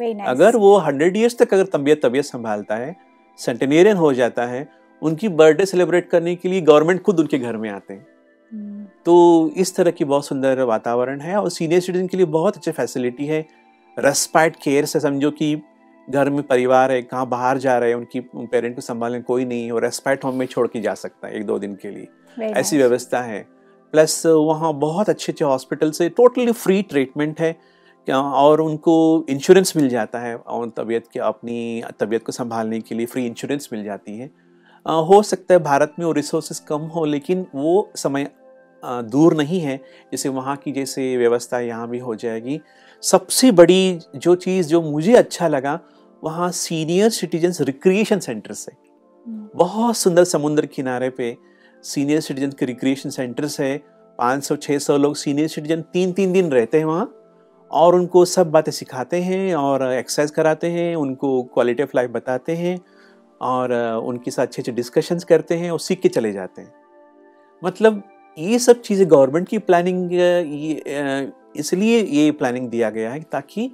नाइस 0.00 0.28
अगर 0.28 0.56
वो 0.56 0.76
हंड्रेड 0.78 1.16
ईयर्स 1.16 1.38
तक 1.38 1.54
अगर 1.54 1.64
तबियत 1.64 2.02
तबियत 2.02 2.24
संभालता 2.24 2.76
है 2.76 2.94
सेंटेनेरियन 3.38 3.96
हो 3.96 4.12
जाता 4.14 4.46
है 4.46 4.68
उनकी 5.02 5.28
बर्थडे 5.28 5.66
सेलिब्रेट 5.66 6.08
करने 6.08 6.34
के 6.36 6.48
लिए 6.48 6.60
गवर्नमेंट 6.60 7.02
खुद 7.02 7.20
उनके 7.20 7.38
घर 7.38 7.56
में 7.56 7.70
आते 7.70 7.94
हैं। 7.94 8.06
तो 9.06 9.50
इस 9.56 9.74
तरह 9.76 9.90
की 9.90 10.04
बहुत 10.04 10.26
सुंदर 10.26 10.62
वातावरण 10.62 11.20
है 11.20 11.36
और 11.36 11.50
सीनियर 11.50 11.80
सिटीजन 11.80 12.06
के 12.06 12.16
लिए 12.16 12.26
बहुत 12.26 12.56
अच्छी 12.56 12.70
फैसिलिटी 12.70 13.26
है। 13.26 13.46
रेस्पाइट 13.96 14.56
केयर 14.56 14.84
से 14.84 15.00
समझो 15.00 15.30
कि 15.30 15.54
घर 16.08 16.30
में 16.30 16.42
परिवार 16.42 16.92
है 16.92 17.02
कहाँ 17.02 17.26
बाहर 17.28 17.58
जा 17.58 17.78
रहे 17.78 17.88
हैं 17.88 17.96
उनकी 17.96 18.20
पेरेंट 18.34 18.74
को 18.74 18.80
संभालने 18.80 19.20
कोई 19.20 19.44
नहीं 19.44 19.70
और 19.70 19.82
रेस्पाइट 19.82 20.24
होम 20.24 20.34
में 20.34 20.46
छोड़ 20.46 20.66
के 20.68 20.80
जा 20.80 20.94
सकता 20.94 21.28
है 21.28 21.36
एक 21.36 21.46
दो 21.46 21.58
दिन 21.58 21.74
के 21.74 21.90
लिए। 21.90 22.52
ऐसी 22.52 22.76
व्यवस्था 22.76 23.22
है। 23.22 23.46
प्लस 23.94 24.22
वहाँ 24.26 24.72
बहुत 24.74 25.08
अच्छे 25.08 25.32
अच्छे 25.32 25.44
हॉस्पिटल 25.44 25.90
से 25.90 26.08
टोटली 26.08 26.52
फ्री 26.52 26.82
ट्रीटमेंट 26.82 27.40
है। 27.40 27.56
और 28.10 28.60
उनको 28.60 29.24
इंश्योरेंस 29.28 29.72
मिल 29.76 29.88
जाता 29.88 30.18
है 30.18 30.36
और 30.36 30.72
तबीयत 30.76 31.06
के 31.12 31.20
अपनी 31.20 31.82
तबीयत 32.00 32.24
को 32.24 32.32
संभालने 32.32 32.80
के 32.80 32.94
लिए 32.94 33.06
फ्री 33.06 33.26
इंश्योरेंस 33.26 33.68
मिल 33.72 33.84
जाती 33.84 34.16
है। 34.18 34.30
हो 34.86 35.22
सकता 35.22 35.54
है 35.54 35.60
भारत 35.60 35.94
में 35.98 36.06
वो 36.06 36.12
रिसोर्सेज 36.12 36.58
कम 36.58 36.80
हो 36.86 37.04
लेकिन 37.04 37.46
वो 37.54 37.90
समय 37.96 38.30
दूर 38.82 39.34
नहीं 39.36 39.60
है। 39.60 39.76
जैसे 40.12 40.28
वहाँ 40.28 40.56
की 40.56 40.72
जैसे 40.72 41.16
व्यवस्था 41.16 41.60
यहाँ 41.60 41.88
भी 41.90 41.98
हो 41.98 42.14
जाएगी। 42.14 42.60
सबसे 43.02 43.50
बड़ी 43.52 43.98
जो 44.16 44.34
चीज़ 44.34 44.68
जो 44.68 44.82
मुझे 44.82 45.14
अच्छा 45.16 45.48
लगा 45.48 45.78
वहाँ 46.22 46.50
सीनियर 46.50 47.10
सिटीजन्स 47.10 47.60
रिक्रिएशन 47.60 48.18
सेंटर्स 48.18 48.68
है। 48.68 48.76
बहुत 49.56 49.96
सुंदर 49.96 50.24
समुद्र 50.24 50.66
किनारे 50.66 51.10
पे 51.10 51.36
सीनियर 51.84 52.20
सिटीजन 52.20 52.50
के 52.50 52.66
रिक्रिएशन 52.66 53.10
सेंटर्स 53.10 53.60
है। 53.60 53.76
500 54.18 54.56
600 54.56 54.96
लोग 54.96 55.16
सीनियर 55.16 55.48
सिटीजन 55.48 55.82
तीन 55.92 56.12
तीन 56.12 56.32
दिन 56.32 56.50
रहते 56.50 56.78
हैं 56.78 56.84
वहाँ। 56.84 57.12
और 57.70 57.94
उनको 57.94 58.24
सब 58.24 58.50
बातें 58.50 58.72
सिखाते 58.72 59.20
हैं 59.22 59.54
और 59.54 59.82
एक्सरसाइज 59.92 60.30
कराते 60.30 60.70
हैं, 60.70 60.94
उनको 60.96 61.42
क्वालिटी 61.44 61.82
ऑफ़ 61.82 61.90
लाइफ 61.96 62.10
बताते 62.10 62.56
हैं 62.56 62.78
और 63.40 63.72
उनके 64.04 64.30
साथ 64.30 64.46
अच्छे 64.46 64.62
अच्छे 64.62 64.72
डिस्कशंस 64.72 65.24
करते 65.24 65.54
हैं 65.54 65.70
और 65.70 65.80
सीख 65.80 66.00
के 66.00 66.08
चले 66.08 66.32
जाते 66.32 66.62
हैं। 66.62 66.72
मतलब 67.62 68.02
ये 68.36 68.58
सब 68.58 68.80
चीज़ें 68.80 69.10
गवर्नमेंट 69.10 69.48
की 69.48 69.58
प्लानिंग 69.58 70.12
इसलिए 71.56 72.00
ये 72.00 72.30
प्लानिंग 72.30 72.68
दिया 72.68 72.90
गया 72.90 73.10
है 73.10 73.20
ताकि 73.22 73.70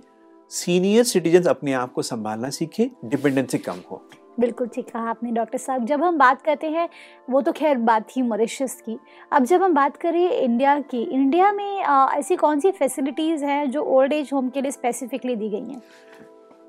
सीनियर 0.51 1.05
सिटीजन्स 1.05 1.47
अपने 1.47 1.73
आप 1.73 1.93
को 1.93 2.03
संभालना 2.03 2.51
सीखे 2.51 2.91
डिपेंडेंसी 3.05 3.59
कम 3.59 3.81
हो। 3.91 4.03
बिल्कुल 4.37 4.69
ठीक 4.75 4.89
कहा 4.91 5.09
आपने 5.11 5.31
डॉक्टर 5.33 5.59
साहब। 5.59 5.85
जब 5.87 6.03
हम 6.03 6.19
बात 6.19 6.43
करते 6.43 6.67
हैं 6.69 6.89
वो 7.31 7.41
तो 7.41 7.53
खैर 7.53 7.77
बात 7.81 8.07
थी 8.11 8.23
मॉरिशस 8.23 8.81
की। 8.87 8.99
अब 9.33 9.45
जब 9.45 9.63
हम 9.63 9.75
बात 9.75 9.97
करें 9.97 10.31
इंडिया 10.31 10.79
की 10.81 11.03
इंडिया 11.03 11.53
में 11.53 11.83
आ, 11.83 12.07
ऐसी 12.15 12.37
कौन 12.37 12.61
सी 12.61 12.71
फैसिलिटीज़ 12.73 13.45
हैं 13.45 13.71
जो 13.71 13.83
ओल्ड 13.97 14.13
एज 14.13 14.31
होम 14.33 14.49
के 14.49 14.61
लिए 14.61 14.71
स्पेसिफिकली 14.71 15.37
दी 15.37 15.49
गई 15.49 15.65
हैं? 15.65 15.81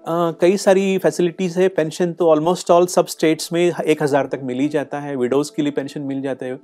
Uh, 0.03 0.33
कई 0.41 0.57
सारी 0.57 0.97
फैसिलिटीज़ 0.97 1.59
है। 1.59 1.67
पेंशन 1.69 2.13
तो 2.13 2.29
ऑलमोस्ट 2.29 2.71
ऑल 2.71 2.85
सब 2.87 3.05
स्टेट्स 3.07 3.51
में 3.53 3.61
एक 3.61 4.01
हज़ार 4.03 4.27
तक 4.27 4.39
मिल 4.43 4.59
ही 4.59 4.67
जाता 4.69 4.99
है। 4.99 5.15
विडोज़ 5.15 5.51
के 5.55 5.61
लिए 5.61 5.71
पेंशन 5.71 6.01
मिल 6.03 6.21
जाता 6.21 6.45
है। 6.45 6.59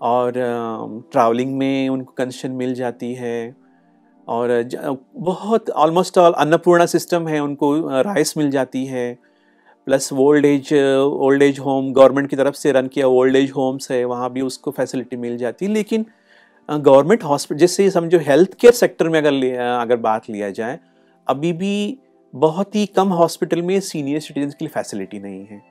और 0.00 0.32
ट्रैवलिंग 1.12 1.52
uh, 1.52 1.58
में 1.58 1.88
उनको 1.88 2.12
कंशन 2.12 2.50
मिल 2.52 2.74
जाती 2.74 3.12
है। 3.14 3.56
और 4.28 4.48
बहुत 5.16 5.70
ऑलमोस्ट 5.70 6.18
ऑल 6.18 6.32
अन्नपूर्णा 6.34 6.86
सिस्टम 6.86 7.28
है 7.28 7.40
उनको 7.40 7.72
राइस 8.02 8.36
मिल 8.38 8.50
जाती 8.50 8.84
है। 8.86 9.06
Plus 9.86 10.12
old 10.12 10.46
age 10.46 10.72
old 10.72 11.42
age 11.42 11.58
home, 11.58 11.92
government 11.92 12.28
की 12.30 12.36
तरफ़ 12.36 12.54
से 12.54 12.72
रन 12.72 12.86
किया 12.88 13.06
ओल्ड 13.08 13.36
एज 13.36 13.50
होम्स 13.50 13.90
है, 13.90 14.04
वहाँ 14.04 14.32
भी 14.32 14.40
उसको 14.42 14.70
फैसिलिटी 14.70 15.16
मिल 15.16 15.36
जाती 15.38 15.68
लेकिन 15.68 16.06
गवर्नमेंट 16.68 17.24
हॉस्पिटल 17.24 17.58
जैसे 17.60 17.90
समझो 17.90 18.18
हेल्थ 18.20 18.54
केयर 18.60 18.72
सेक्टर 18.74 19.08
में 19.08 19.18
अगर 19.18 19.32
अगर 19.60 19.96
बात 19.98 20.28
लिया 20.30 20.50
जाए, 20.50 20.78
अभी 21.26 21.52
भी 21.52 21.98
बहुत 22.34 22.74
ही 22.74 22.84
कम 22.88 23.08
हॉस्पिटल 23.12 23.62
में 23.62 23.78
सीनियर 23.82 24.20
सिटीजन 24.20 24.50
के 24.50 24.64
लिए 24.64 24.70
फैसिलिटी 24.70 25.18
नहीं 25.20 25.46
है। 25.46 25.62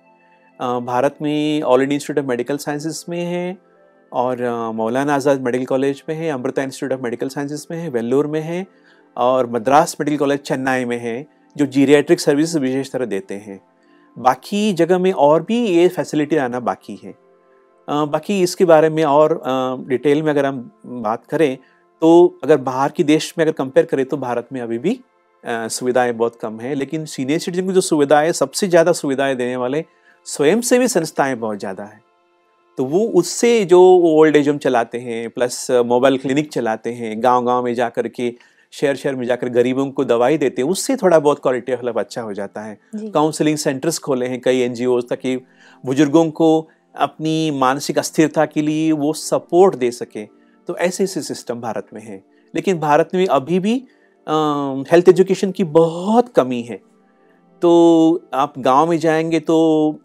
भारत 0.85 1.17
में 1.21 1.61
all 1.63 1.81
India 1.81 1.95
institute 1.95 2.19
of 2.19 2.29
medical 2.29 2.57
sciences 2.59 3.05
में 3.09 3.23
है 3.23 3.57
और 4.11 4.43
मौलाना 4.75 5.15
आज़ाद 5.15 5.41
मेडिकल 5.41 5.65
कॉलेज 5.65 6.03
में 6.09 6.15
है, 6.15 6.29
Amrita 6.29 6.63
institute 6.63 6.93
of 6.93 7.03
medical 7.03 7.29
sciences 7.29 7.67
में 7.71 7.77
है, 7.77 7.89
वेल्लोर 7.89 8.27
में 8.27 8.41
है 8.41 8.65
और 9.17 9.49
मद्रास 9.51 9.97
मेडिकल 9.99 10.17
कॉलेज 10.17 10.39
चेन्नई 10.41 10.85
में 10.85 10.97
है, 10.99 11.25
जो 11.55 11.65
जीरियाट्रिक 11.67 12.19
सर्विस 12.19 12.55
विशेष 12.57 12.91
तरह 12.91 13.05
देते 13.07 13.33
हैं। 13.37 13.59
बाकी 14.17 14.71
जगह 14.73 14.97
में 14.97 15.11
और 15.13 15.41
भी 15.43 15.59
ये 15.59 15.87
फैसिलिटी 15.87 16.35
आना 16.37 16.59
बाकी 16.61 16.99
है। 17.03 17.13
बाकी 17.87 18.41
इसके 18.43 18.65
बारे 18.65 18.89
में 18.89 19.03
और 19.05 19.41
डिटेल 19.87 20.23
में 20.23 20.29
अगर 20.31 20.45
हम 20.45 20.69
बात 20.85 21.25
करें 21.25 21.57
तो 22.01 22.39
अगर 22.43 22.57
बाहर 22.59 22.91
की 22.91 23.03
देश 23.05 23.33
में 23.37 23.43
अगर 23.45 23.51
कंपेयर 23.53 23.85
करें 23.85 24.05
तो 24.05 24.17
भारत 24.17 24.47
में 24.53 24.61
अभी 24.61 24.77
भी 24.79 24.99
सुविधाएँ 25.43 26.11
बहुत 26.13 26.35
कम 26.35 26.59
है, 26.59 26.73
लेकिन 26.75 27.05
सीनियर 27.05 27.39
सिटीजन 27.39 27.67
की 27.67 27.73
जो 27.73 27.81
सुविधाएँ, 27.81 28.31
सबसे 28.31 28.67
ज़्यादा 28.67 28.91
सुविधाएँ 28.93 29.35
देने 29.35 29.55
वाले 29.55 29.83
स्वयं 30.27 30.61
सेवी 30.61 30.87
संस्थाएँ 30.87 31.35
बहुत 31.35 31.59
ज़्यादा 31.59 31.83
है। 31.83 32.03
तो 32.77 32.85
वो 32.85 32.99
उससे 33.15 33.63
जो 33.65 33.81
ओल्ड 34.07 34.35
एज 34.35 34.47
होम 34.49 34.57
चलाते 34.57 34.97
हैं 34.97 35.29
प्लस 35.29 35.67
मोबाइल 35.85 36.17
क्लिनिक 36.17 36.51
चलाते 36.51 36.93
हैं 36.93 37.21
गाँव 37.23 37.45
गाँव 37.45 37.63
में 37.63 37.73
जा 37.75 37.89
कर 37.89 38.07
के 38.09 38.29
शहर 38.75 38.95
शहर 38.95 39.15
में 39.15 39.25
जाकर 39.25 39.49
गरीबों 39.49 39.89
को 39.91 40.03
दवाई 40.05 40.37
देते 40.37 40.61
हैं 40.61 40.69
उससे 40.69 40.95
थोड़ा 40.95 41.19
बहुत 41.19 41.39
क्वालिटी 41.39 41.73
ऑफ़ 41.73 41.83
लाइफ 41.83 41.97
अच्छा 41.97 42.21
हो 42.21 42.33
जाता 42.33 42.61
है। 42.61 42.77
काउंसलिंग 42.95 43.57
सेंटर्स 43.57 43.99
खोले 43.99 44.27
हैं 44.27 44.39
कई 44.41 44.59
एन 44.59 44.73
ताकि 45.09 45.35
बुज़ुर्गों 45.83 46.29
को 46.31 46.49
अपनी 46.99 47.51
मानसिक 47.51 47.97
अस्थिरता 47.99 48.45
के 48.45 48.61
लिए 48.61 48.91
वो 48.93 49.13
सपोर्ट 49.13 49.75
दे 49.75 49.91
सके। 49.91 50.25
तो 50.67 50.75
ऐसे 50.77 51.03
ऐसे 51.03 51.21
सिस्टम 51.21 51.61
भारत 51.61 51.87
में 51.93 52.01
है। 52.01 52.23
लेकिन 52.53 52.79
भारत 52.79 53.09
में 53.13 53.25
अभी 53.27 53.59
भी 53.59 53.73
हेल्थ 54.91 55.09
एजुकेशन 55.09 55.51
की 55.51 55.63
बहुत 55.73 56.33
कमी 56.35 56.61
है। 56.61 56.79
तो 57.61 57.71
आप 58.33 58.53
गाँव 58.59 58.89
में 58.89 58.97
जाएँगे 58.99 59.39
तो 59.39 59.57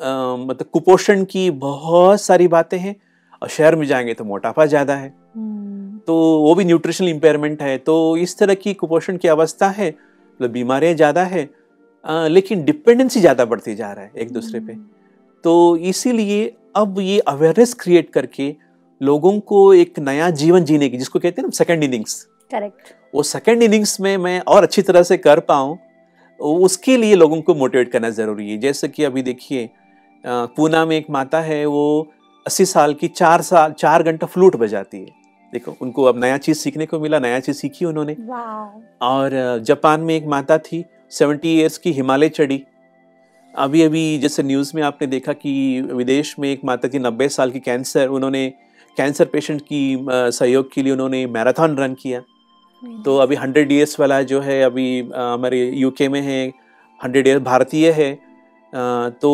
आ, 0.03 0.37
मतलब 0.37 0.67
कुपोषण 0.73 1.25
की 1.25 1.51
बहुत 1.51 2.21
सारी 2.21 2.49
बातें 2.49 2.79
हैं 2.79 2.95
और 3.43 3.49
शहर 3.49 3.77
में 3.77 3.87
जाएँगे 3.87 4.15
तो 4.15 4.25
मोटापा 4.25 4.67
ज़्यादा 4.67 4.97
है। 4.97 5.13
हम्म। 5.37 5.70
तो 6.09 6.15
वो 6.41 6.55
भी 6.55 6.65
न्यूट्रिशनल 6.65 7.09
इम्पेयरमेंट 7.09 7.63
है 7.63 7.77
तो 7.81 7.95
इस 8.19 8.39
तरह 8.39 8.55
की 8.57 8.75
कुपोषण 8.75 9.17
की 9.17 9.29
अवस्था 9.29 9.69
है 9.71 9.89
मतलब 9.89 10.51
बीमारियाँ 10.51 10.95
ज़्यादा 10.95 11.25
है 11.25 11.49
आ, 12.05 12.27
लेकिन 12.29 12.65
डिपेंडेंसी 12.65 13.21
ज़्यादा 13.21 13.45
बढ़ती 13.45 13.75
जा 13.75 13.93
रहा 13.93 14.05
है 14.05 14.11
एक 14.17 14.33
दूसरे 14.33 14.61
पे। 14.61 14.73
हम्म। 14.73 14.85
तो 15.45 15.77
इसीलिए 15.79 16.53
अब 16.77 17.01
ये 17.01 17.19
अवेयरनेस 17.29 17.75
क्रिएट 17.75 18.11
करके 18.11 18.55
लोगों 19.01 19.39
को 19.43 19.73
एक 19.75 19.99
नया 20.01 20.31
जीवन 20.39 20.65
जीने 20.65 20.89
की 20.89 20.99
जिसको 20.99 21.19
कहते 21.19 21.41
हैं 21.41 21.47
ना 21.47 21.57
सेकेंड 21.57 21.85
इनिंग्स 21.85 22.23
करेक्ट 22.51 22.95
वो 23.15 23.23
सेकेंड 23.25 23.63
इनिंग्स 23.63 24.01
में 24.01 24.17
मैं 24.19 24.39
और 24.49 24.63
अच्छी 24.63 24.83
तरह 24.83 25.03
से 25.03 25.17
कर 25.19 25.41
पाऊँ 25.49 25.79
उसके 26.41 26.97
लिए 26.97 27.15
लोगों 27.15 27.41
को 27.41 27.55
मोटिवेट 27.55 27.91
करना 27.93 28.11
ज़रूरी 28.13 28.51
है। 28.51 28.59
जैसे 28.59 28.89
कि 28.89 29.05
अभी 29.05 29.23
देखिए 29.23 29.69
पूना 30.25 30.85
में 30.87 30.97
एक 30.97 31.11
माता 31.11 31.41
है 31.43 31.65
वो 31.67 32.13
अस्सी 32.47 32.65
साल 32.67 32.95
की 32.95 33.09
चार 33.11 33.43
साल 33.43 33.73
चार 33.73 34.03
घंटा 34.03 34.27
फ्लूट 34.27 34.57
बजाती 34.57 34.99
है। 34.99 35.20
देखो 35.53 35.77
उनको 35.83 36.05
अब 36.05 36.19
नया 36.21 36.37
चीज़ 36.39 36.59
सीखने 36.59 36.87
को 36.87 36.99
मिला 37.01 37.19
नया 37.19 37.39
चीज़ 37.41 37.57
सीखी 37.57 37.85
उन्होंने। 37.85 38.17
और 39.03 39.61
जापान 39.65 40.01
में 40.01 40.15
एक 40.15 40.27
माता 40.27 40.59
थी 40.61 40.85
सेवेंटी 41.11 41.55
ईयर्स 41.57 41.79
की 41.79 41.93
हिमालय 41.93 42.29
चढ़ी। 42.29 42.63
अभी 43.55 43.83
अभी 43.83 44.19
जैसे 44.19 44.43
न्यूज़ 44.43 44.71
में 44.75 44.83
आपने 44.83 45.07
देखा 45.09 45.33
कि 45.33 45.81
विदेश 45.93 46.35
में 46.39 46.51
एक 46.51 46.61
माता 46.65 46.89
थी 46.89 46.99
नब्बे 46.99 47.29
साल 47.29 47.51
की 47.51 47.61
कैंसर 47.61 48.09
उन्होंने 48.09 48.49
कैंसर 48.97 49.25
पेशेंट 49.25 49.61
की 49.63 50.07
सहयोग 50.09 50.73
के 50.73 50.83
लिए 50.83 50.93
उन्होंने 50.93 51.27
मैराथन 51.29 51.77
रन 51.79 51.95
किया। 51.95 52.21
तो 53.05 53.17
अभी 53.19 53.35
हंड्रेड 53.35 53.73
ईयर्स 53.73 53.99
वाला 54.01 54.21
जो 54.23 54.41
है 54.41 54.63
अभी 54.63 55.01
हमारे 55.15 55.65
यूके 55.71 56.09
में 56.09 56.21
है 56.21 56.47
हंड्रेड 57.01 57.27
ईयर्स 57.27 57.43
भारतीय 57.43 57.91
है। 57.93 58.13
तो 59.23 59.31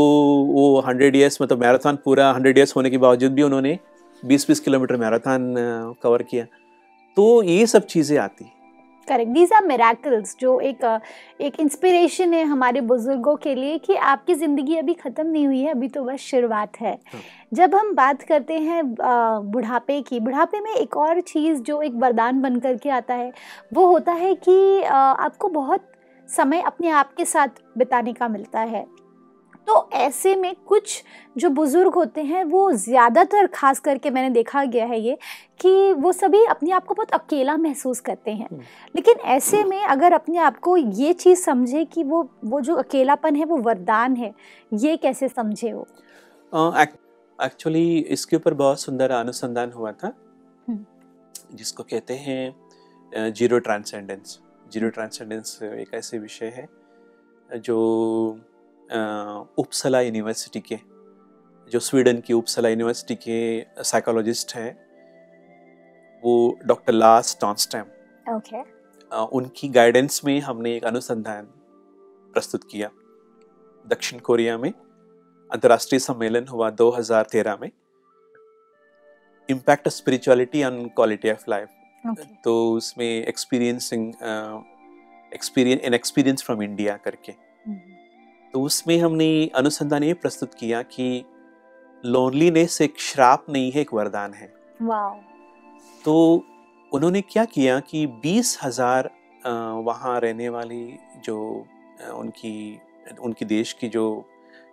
वो 0.48 0.80
हंड्रेड 0.80 1.16
ईयर्स 1.16 1.40
मतलब 1.42 1.60
मैराथन 1.60 1.98
पूरा 2.04 2.30
हंड्रेड 2.32 2.58
ईयर्स 2.58 2.76
होने 2.76 2.90
के 2.90 2.98
बावजूद 2.98 3.32
भी 3.32 3.42
उन्होंने 3.42 3.78
बीस 4.26 4.46
बीस 4.48 4.60
किलोमीटर 4.60 4.96
मैराथन 4.96 5.54
कवर 6.02 6.22
किया। 6.24 6.44
तो 7.16 7.42
ये 7.44 7.66
सब 7.66 7.86
चीज़ें 7.86 8.18
आती 8.18 8.52
करेक्ट 9.08 9.32
दीज 9.32 9.52
आर 9.52 9.64
मेराकल्स 9.64 10.34
जो 10.40 10.58
एक 10.60 10.84
एक 11.40 11.58
इंस्पिरेशन 11.60 12.32
है 12.34 12.42
हमारे 12.44 12.80
बुज़ुर्गों 12.82 13.34
के 13.36 13.54
लिए 13.54 13.76
कि 13.78 13.94
आपकी 13.96 14.34
ज़िंदगी 14.34 14.76
अभी 14.76 14.94
ख़त्म 14.94 15.26
नहीं 15.26 15.46
हुई 15.46 15.60
है 15.60 15.70
अभी 15.70 15.88
तो 15.88 16.02
बस 16.04 16.20
शुरुआत 16.20 16.80
है। 16.80 16.92
हाँ। 17.12 17.20
जब 17.54 17.74
हम 17.74 17.94
बात 17.94 18.22
करते 18.22 18.54
हैं 18.54 18.82
बुढ़ापे 18.94 20.00
की 20.02 20.20
बुढ़ापे 20.20 20.60
में 20.60 20.70
एक 20.72 20.96
और 20.96 21.20
चीज़ 21.22 21.62
जो 21.62 21.80
एक 21.82 21.94
वरदान 21.96 22.40
बन 22.42 22.58
कर 22.60 22.76
के 22.76 22.90
आता 22.90 23.14
है 23.14 23.32
वो 23.74 23.86
होता 23.86 24.12
है 24.14 24.34
कि 24.38 24.82
आपको 24.82 25.48
बहुत 25.50 25.86
समय 26.28 26.60
अपने 26.62 26.90
आप 26.90 27.12
के 27.16 27.24
साथ 27.24 27.62
बिताने 27.78 28.12
का 28.12 28.28
मिलता 28.28 28.60
है। 28.60 28.84
तो 29.66 29.88
ऐसे 29.94 30.34
में 30.36 30.54
कुछ 30.66 31.02
जो 31.36 31.48
बुज़ुर्ग 31.50 31.94
होते 31.94 32.22
हैं 32.22 32.42
वो 32.44 32.70
ज़्यादातर 32.74 33.46
खास 33.46 33.78
करके 33.80 34.10
मैंने 34.10 34.30
देखा 34.30 34.64
गया 34.66 34.86
है 34.86 35.00
ये 35.00 35.16
कि 35.60 35.92
वो 35.94 36.12
सभी 36.12 36.44
अपने 36.46 36.70
आप 36.70 36.84
को 36.86 36.94
बहुत 36.94 37.10
अकेला 37.12 37.56
महसूस 37.58 38.00
करते 38.00 38.30
हैं 38.30 38.46
हम्म। 38.46 38.62
लेकिन 38.94 39.20
ऐसे 39.28 39.62
में 39.64 39.82
अगर 39.84 40.12
अपने 40.12 40.38
आप 40.40 40.58
को 40.58 40.76
ये 40.76 41.12
चीज़ 41.14 41.40
समझे 41.40 41.84
कि 41.86 42.04
वो 42.04 42.28
वो 42.44 42.60
जो 42.60 42.76
अकेलापन 42.76 43.36
है 43.36 43.44
वो 43.44 43.56
वरदान 43.60 44.16
है 44.16 44.32
ये 44.74 44.96
कैसे 44.98 45.28
समझे 45.30 45.72
वो 45.72 45.86
एक्चुअली 47.38 48.02
uh, 48.02 48.06
इसके 48.08 48.36
ऊपर 48.36 48.54
बहुत 48.54 48.80
सुंदर 48.80 49.10
अनुसंधान 49.12 49.72
हुआ 49.72 49.92
था 49.94 50.12
हम्म। 50.68 51.56
जिसको 51.56 51.82
कहते 51.82 52.14
हैं 52.18 53.32
ज़ीरो 53.32 53.58
ट्रांसेंडेंस 53.60 54.38
ज़ीरो 54.66 54.88
ट्रांसेंडेंस 54.90 55.58
एक 55.64 55.94
ऐसे 55.94 56.18
विषय 56.18 56.52
है 56.56 56.68
जो 57.56 57.76
उपसला 59.58 60.00
यूनिवर्सिटी 60.00 60.60
के 60.60 60.78
जो 61.72 61.78
स्वीडन 61.80 62.20
की 62.20 62.32
उपसला 62.32 62.68
यूनिवर्सिटी 62.68 63.14
के 63.14 63.82
साइकोलॉजिस्ट 63.82 64.54
हैं 64.56 64.72
वो 66.22 66.34
डॉक्टर 66.66 66.92
लास 66.92 67.36
टॉन्स्टैम 67.40 68.34
ओके 68.36 68.62
उनकी 69.36 69.68
गाइडेंस 69.68 70.20
में 70.24 70.38
हमने 70.40 70.74
एक 70.76 70.84
अनुसंधान 70.84 71.44
प्रस्तुत 72.34 72.64
किया। 72.70 72.90
दक्षिण 73.84 74.18
कोरिया 74.18 74.56
में 74.58 74.70
अंतर्राष्ट्रीय 74.70 75.98
सम्मेलन 75.98 76.46
हुआ 76.48 76.70
2013 76.70 77.58
में। 77.60 77.70
Impact 79.48 79.88
spirituality 79.88 80.64
on 80.64 80.86
quality 80.96 81.30
of 81.30 81.44
life 81.48 81.68
तो 82.44 82.54
उसमें 82.72 83.06
experiencing 83.06 84.08
experience 85.32 85.80
an 85.84 85.94
experience 85.94 86.42
from 86.44 86.62
India 86.62 86.96
करके। 86.96 87.32
Mm-hmm. 87.32 87.95
तो 88.56 88.60
उसमें 88.62 88.98
हमने 88.98 89.26
अनुसंधान 89.54 90.02
ये 90.02 90.12
प्रस्तुत 90.16 90.54
किया 90.54 90.80
कि 90.84 91.06
लोनलीनेस 92.04 92.80
एक 92.80 93.00
श्राप 93.00 93.44
नहीं 93.50 93.70
है 93.72 93.80
एक 93.80 93.92
वरदान 93.94 94.34
है 94.34 94.46
तो 96.04 96.14
उन्होंने 96.92 97.20
क्या 97.22 97.44
किया 97.46 97.78
कि 97.80 98.06
बीस 98.22 98.56
हज़ार 98.62 99.10
वहाँ 99.84 100.18
रहने 100.20 100.48
वाली 100.48 100.80
जो 101.24 101.36
उनकी 102.12 102.54
उनकी 103.20 103.44
देश 103.46 103.72
की 103.72 103.88
जो 103.88 104.06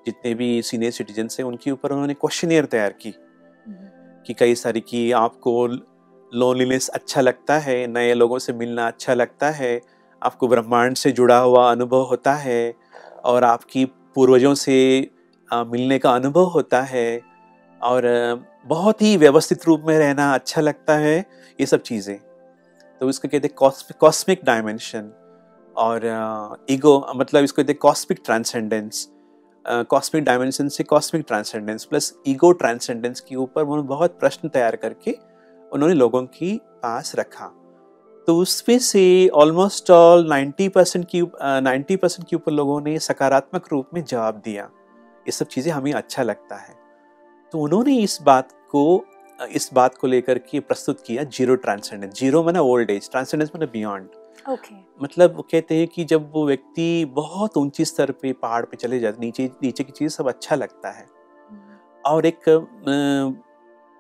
जितने 0.06 0.34
भी 0.34 0.62
सीनियर 0.62 0.92
सिटीजन 0.92 1.30
हैं 1.32 1.46
उनके 1.46 1.72
ऊपर 1.72 1.92
उन्होंने 1.92 2.14
क्वेश्चनियर 2.16 2.66
तैयार 2.68 2.96
की 3.02 3.14
हम्म। 3.66 4.24
कि 4.26 4.34
कई 4.36 4.56
सारी 4.56 4.82
कि 4.84 5.02
आपको 5.18 5.66
लोनलीनेस 5.68 6.90
अच्छा 6.92 7.22
लगता 7.22 7.58
है 7.60 7.76
नए 7.90 8.14
लोगों 8.14 8.40
से 8.40 8.54
मिलना 8.54 8.88
अच्छा 8.88 9.14
लगता 9.16 9.50
है 9.52 9.80
आपको 10.22 10.48
ब्रह्मांड 10.48 10.96
से 10.96 11.12
जुड़ा 11.12 11.38
हुआ 11.40 11.70
अनुभव 11.72 12.04
होता 12.06 12.34
है 12.38 12.62
और 13.24 13.44
आपकी 13.44 13.86
पूर्वजों 13.86 14.54
से 14.56 14.76
मिलने 15.52 15.98
का 16.00 16.12
अनुभव 16.12 16.46
होता 16.50 16.82
है 16.82 17.22
और 17.82 18.04
बहुत 18.68 19.02
ही 19.02 19.16
व्यवस्थित 19.18 19.66
रूप 19.66 19.84
में 19.88 19.98
रहना 20.00 20.34
अच्छा 20.34 20.62
लगता 20.62 20.96
है 20.98 21.18
ये 21.60 21.66
सब 21.66 21.82
चीज़ें। 21.82 22.18
तो 23.02 23.10
इसको 23.10 23.28
कहते 23.28 23.48
हैं 23.48 23.94
कॉस्मिक 24.00 24.44
डायमेंशन 24.46 25.12
और 25.76 26.06
ईगो 26.70 27.14
मतलब 27.16 27.44
इसको 27.44 27.62
कहते 27.62 27.72
हैं 27.72 27.80
कॉस्मिक 27.80 28.20
ट्रांसेंडेंस 28.26 29.08
कॉस्मिक 29.66 30.24
डायमेंशन 30.24 30.68
से 30.68 30.84
cosmic 30.84 31.24
transcendence 31.28 31.86
plus 31.86 32.14
ego 32.28 32.52
transcendence 32.52 33.20
के 33.20 33.36
ऊपर 33.36 33.62
उन्होंने 33.62 33.88
बहुत 33.88 34.20
प्रश्न 34.20 34.50
तैयार 34.50 34.76
करके 34.76 35.16
उन्होंने 35.72 35.96
लोगों 35.96 36.24
की 36.24 36.58
पास 36.84 37.12
रखा। 37.16 37.52
तो 38.28 38.38
उसमें 38.38 38.78
से 38.80 39.28
ऑलमोस्ट 39.36 39.90
ऑल 39.92 40.28
90 40.28 40.68
परसेंट 40.70 41.06
की 41.10 41.22
नाइन्टी 41.42 41.96
परसेंट 41.96 42.28
के 42.30 42.36
ऊपर 42.36 42.52
लोगों 42.52 42.80
ने 42.82 42.98
सकारात्मक 43.00 43.68
रूप 43.72 43.90
में 43.94 44.04
जवाब 44.04 44.42
दिया। 44.46 44.64
ये 44.64 45.32
सब 45.32 45.48
चीज़ें 45.48 45.72
हमें 45.72 45.92
अच्छा 45.94 46.24
लगता 46.24 46.56
है। 46.56 46.76
तो 47.54 47.60
उन्होंने 47.60 47.98
इस 47.98 48.18
बात 48.22 48.52
को 48.72 49.06
इस 49.52 49.70
बात 49.74 49.96
को 49.98 50.08
लेकर 50.08 50.38
के 50.40 50.60
प्रस्तुत 50.60 51.02
किया 51.08 51.24
ज़ीरो 51.24 51.56
ट्रांसेंडेंस 51.56 52.14
ज़ीरो 52.14 52.44
मैंने 52.44 52.60
ओल्ड 52.60 52.90
एज 52.90 53.10
ट्रांसेंडेंस 53.12 53.52
मैंने 53.56 53.66
बियॉन्ड 53.72 54.08
okay. 54.50 54.76
मतलब 55.04 55.36
वो 55.36 55.42
कहते 55.52 55.76
हैं 55.76 55.88
कि 55.88 56.04
जब 56.04 56.30
वो 56.34 56.46
व्यक्ति 56.48 57.06
बहुत 57.16 57.58
ऊँची 57.58 57.86
स्तर 57.86 58.12
पे 58.12 58.34
पहाड़ 58.34 58.64
पे 58.66 58.78
चले 58.78 59.00
जाते 59.00 59.26
नीचे 59.26 59.50
नीचे 59.64 59.84
की 59.84 59.92
चीज़ 59.92 60.14
सब 60.14 60.28
अच्छा 60.28 60.56
लगता 60.56 60.92
है। 60.92 61.06
और 62.06 62.26
एक 62.26 62.50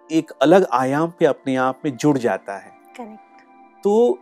एक 0.09 0.31
अलग 0.41 0.67
आयाम 0.73 1.11
पे 1.19 1.25
अपने 1.25 1.55
आप 1.55 1.81
में 1.85 1.95
जुड़ 1.97 2.17
जाता 2.17 2.57
है। 2.57 2.71
Correct. 2.97 3.32
तो 3.83 4.19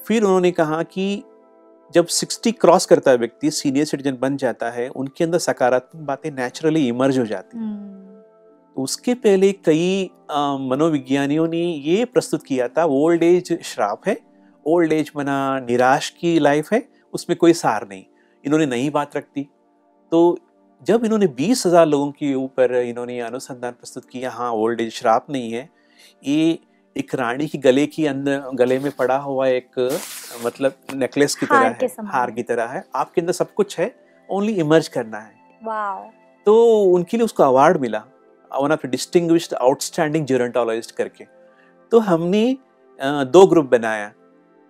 फिर 0.00 0.22
उन्होंने 0.22 0.50
कहा 0.52 0.82
कि 0.84 1.22
जब 1.94 2.06
60 2.08 2.52
क्रॉस 2.60 2.86
करता 2.86 3.10
है 3.10 3.16
व्यक्ति 3.16 3.50
सीनियर 3.52 3.86
सिटीजन 3.86 4.16
बन 4.20 4.36
जाता 4.36 4.70
है 4.70 4.88
उनके 4.90 5.24
अंदर 5.24 5.38
सकारात्मक 5.38 6.02
बातें 6.02 6.30
नेचुरली 6.32 6.86
इमर्ज 6.88 7.18
हो 7.18 7.26
जाती 7.26 7.58
हैं। 7.58 7.92
तो 8.76 8.82
उसके 8.82 9.14
पहले 9.16 9.52
कई 9.64 10.10
मनोविज्ञानियों 10.62 11.46
ने 11.48 11.62
ये 11.62 12.04
प्रस्तुत 12.04 12.42
किया 12.44 12.68
था 12.68 12.84
ओल्ड 12.92 13.22
एज 13.22 13.52
श्राप 13.64 14.08
है 14.08 14.16
ओल्ड 14.66 14.92
एज 14.92 15.10
मना 15.16 15.38
निराश 15.60 16.08
की 16.10 16.38
लाइफ 16.38 16.72
है 16.72 16.82
उसमें 17.14 17.36
कोई 17.38 17.52
सार 17.54 17.86
नहीं 17.88 18.04
इन्होंने 18.44 18.66
नई 18.66 18.90
बात 18.90 19.16
रख 19.16 19.24
दी। 19.26 19.46
तो 20.12 20.38
जब 20.82 21.04
इन्होंने 21.04 21.26
बीस 21.36 21.66
हज़ार 21.66 21.86
लोगों 21.86 22.10
के 22.12 22.34
ऊपर 22.34 22.74
इन्होंने 22.76 23.20
अनुसंधान 23.22 23.72
प्रस्तुत 23.72 24.04
किया 24.04 24.30
हाँ 24.30 24.50
ओल्ड 24.52 24.80
एज 24.80 24.92
श्राप 24.92 25.30
नहीं 25.30 25.52
है 25.52 25.68
ये 26.24 26.58
एक 26.96 27.14
रानी 27.14 27.46
की 27.48 27.58
गले 27.58 27.86
की 27.86 28.04
अंदर 28.06 28.50
गले 28.54 28.78
में 28.78 28.90
पड़ा 28.92 29.16
हुआ 29.18 29.46
एक 29.48 29.78
मतलब 30.44 30.74
नेकलेस 30.94 31.34
की 31.34 31.46
तरह 31.46 31.58
है 31.58 31.88
हार 32.08 32.30
की 32.30 32.42
तरह 32.42 32.66
है। 32.66 32.84
आपके 32.94 33.20
अंदर 33.20 33.32
सब 33.32 33.52
कुछ 33.54 33.78
है 33.78 33.94
ओनली 34.28 34.52
इमर्ज 34.54 34.88
करना 34.88 35.18
है। 35.18 35.32
तो 36.46 36.54
उनके 36.84 37.16
लिए 37.16 37.24
उसको 37.24 37.42
अवार्ड 37.42 37.80
मिला। 37.80 38.04
One 38.50 38.72
of 38.72 38.86
distinguished 38.86 39.54
outstanding 39.54 40.26
gerontologist 40.26 40.96
करके। 40.96 41.24
तो 41.92 41.98
हमने 42.00 42.56
दो 42.98 43.46
ग्रुप 43.46 43.66
बनाया। 43.66 44.12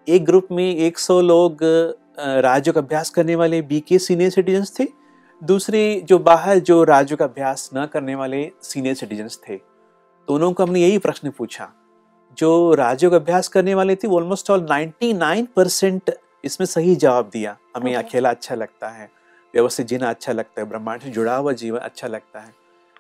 एक 0.06 0.24
ग्रुप 0.24 0.48
में 0.50 0.76
100 0.76 1.20
लोग 1.20 1.58
राज्य 2.18 2.72
का 2.72 2.80
अभ्यास 2.80 3.10
करने 3.10 3.34
वाले 3.34 3.62
बी 3.62 3.80
के 3.80 3.98
सीनियर 3.98 4.30
सिटीजन 4.30 4.64
थे। 4.78 4.88
दूसरे 5.42 6.00
जो 6.00 6.18
बाहर 6.20 6.58
जो 6.60 6.82
राज्य 6.84 7.16
का 7.16 7.24
अभ्यास 7.24 7.70
न 7.74 7.86
करने 7.86 8.14
वाले 8.14 8.50
सीनियर 8.62 8.94
सिटीजन 8.94 9.28
थे। 9.48 9.56
दोनों 10.28 10.52
को 10.52 10.62
हमने 10.62 10.80
यही 10.80 10.98
प्रश्न 10.98 11.30
पूछा। 11.30 11.72
जो 12.38 12.74
राजयोग 12.74 13.12
अभ्यास 13.12 13.48
करने 13.48 13.74
वाले 13.74 13.96
थे 13.96 14.08
ऑलमोस्ट 14.08 14.50
ऑल 14.50 14.66
99 14.66 15.46
परसेंट 15.56 16.10
इसमें 16.44 16.66
सही 16.66 16.94
जवाब 16.96 17.30
दिया। 17.32 17.56
हमें 17.76 17.92
okay. 17.92 18.04
अकेला 18.04 18.30
अच्छा 18.30 18.54
लगता 18.54 18.88
है 18.88 19.08
व्यवस्थित 19.54 19.86
जीना 19.86 20.10
अच्छा 20.10 20.32
लगता 20.32 20.60
है 20.60 20.68
ब्रह्मांड 20.68 21.00
से 21.00 21.10
जुड़ा 21.10 21.36
हुआ 21.36 21.52
जीवन 21.52 21.78
अच्छा 21.78 22.08
लगता 22.08 22.40
है। 22.40 22.52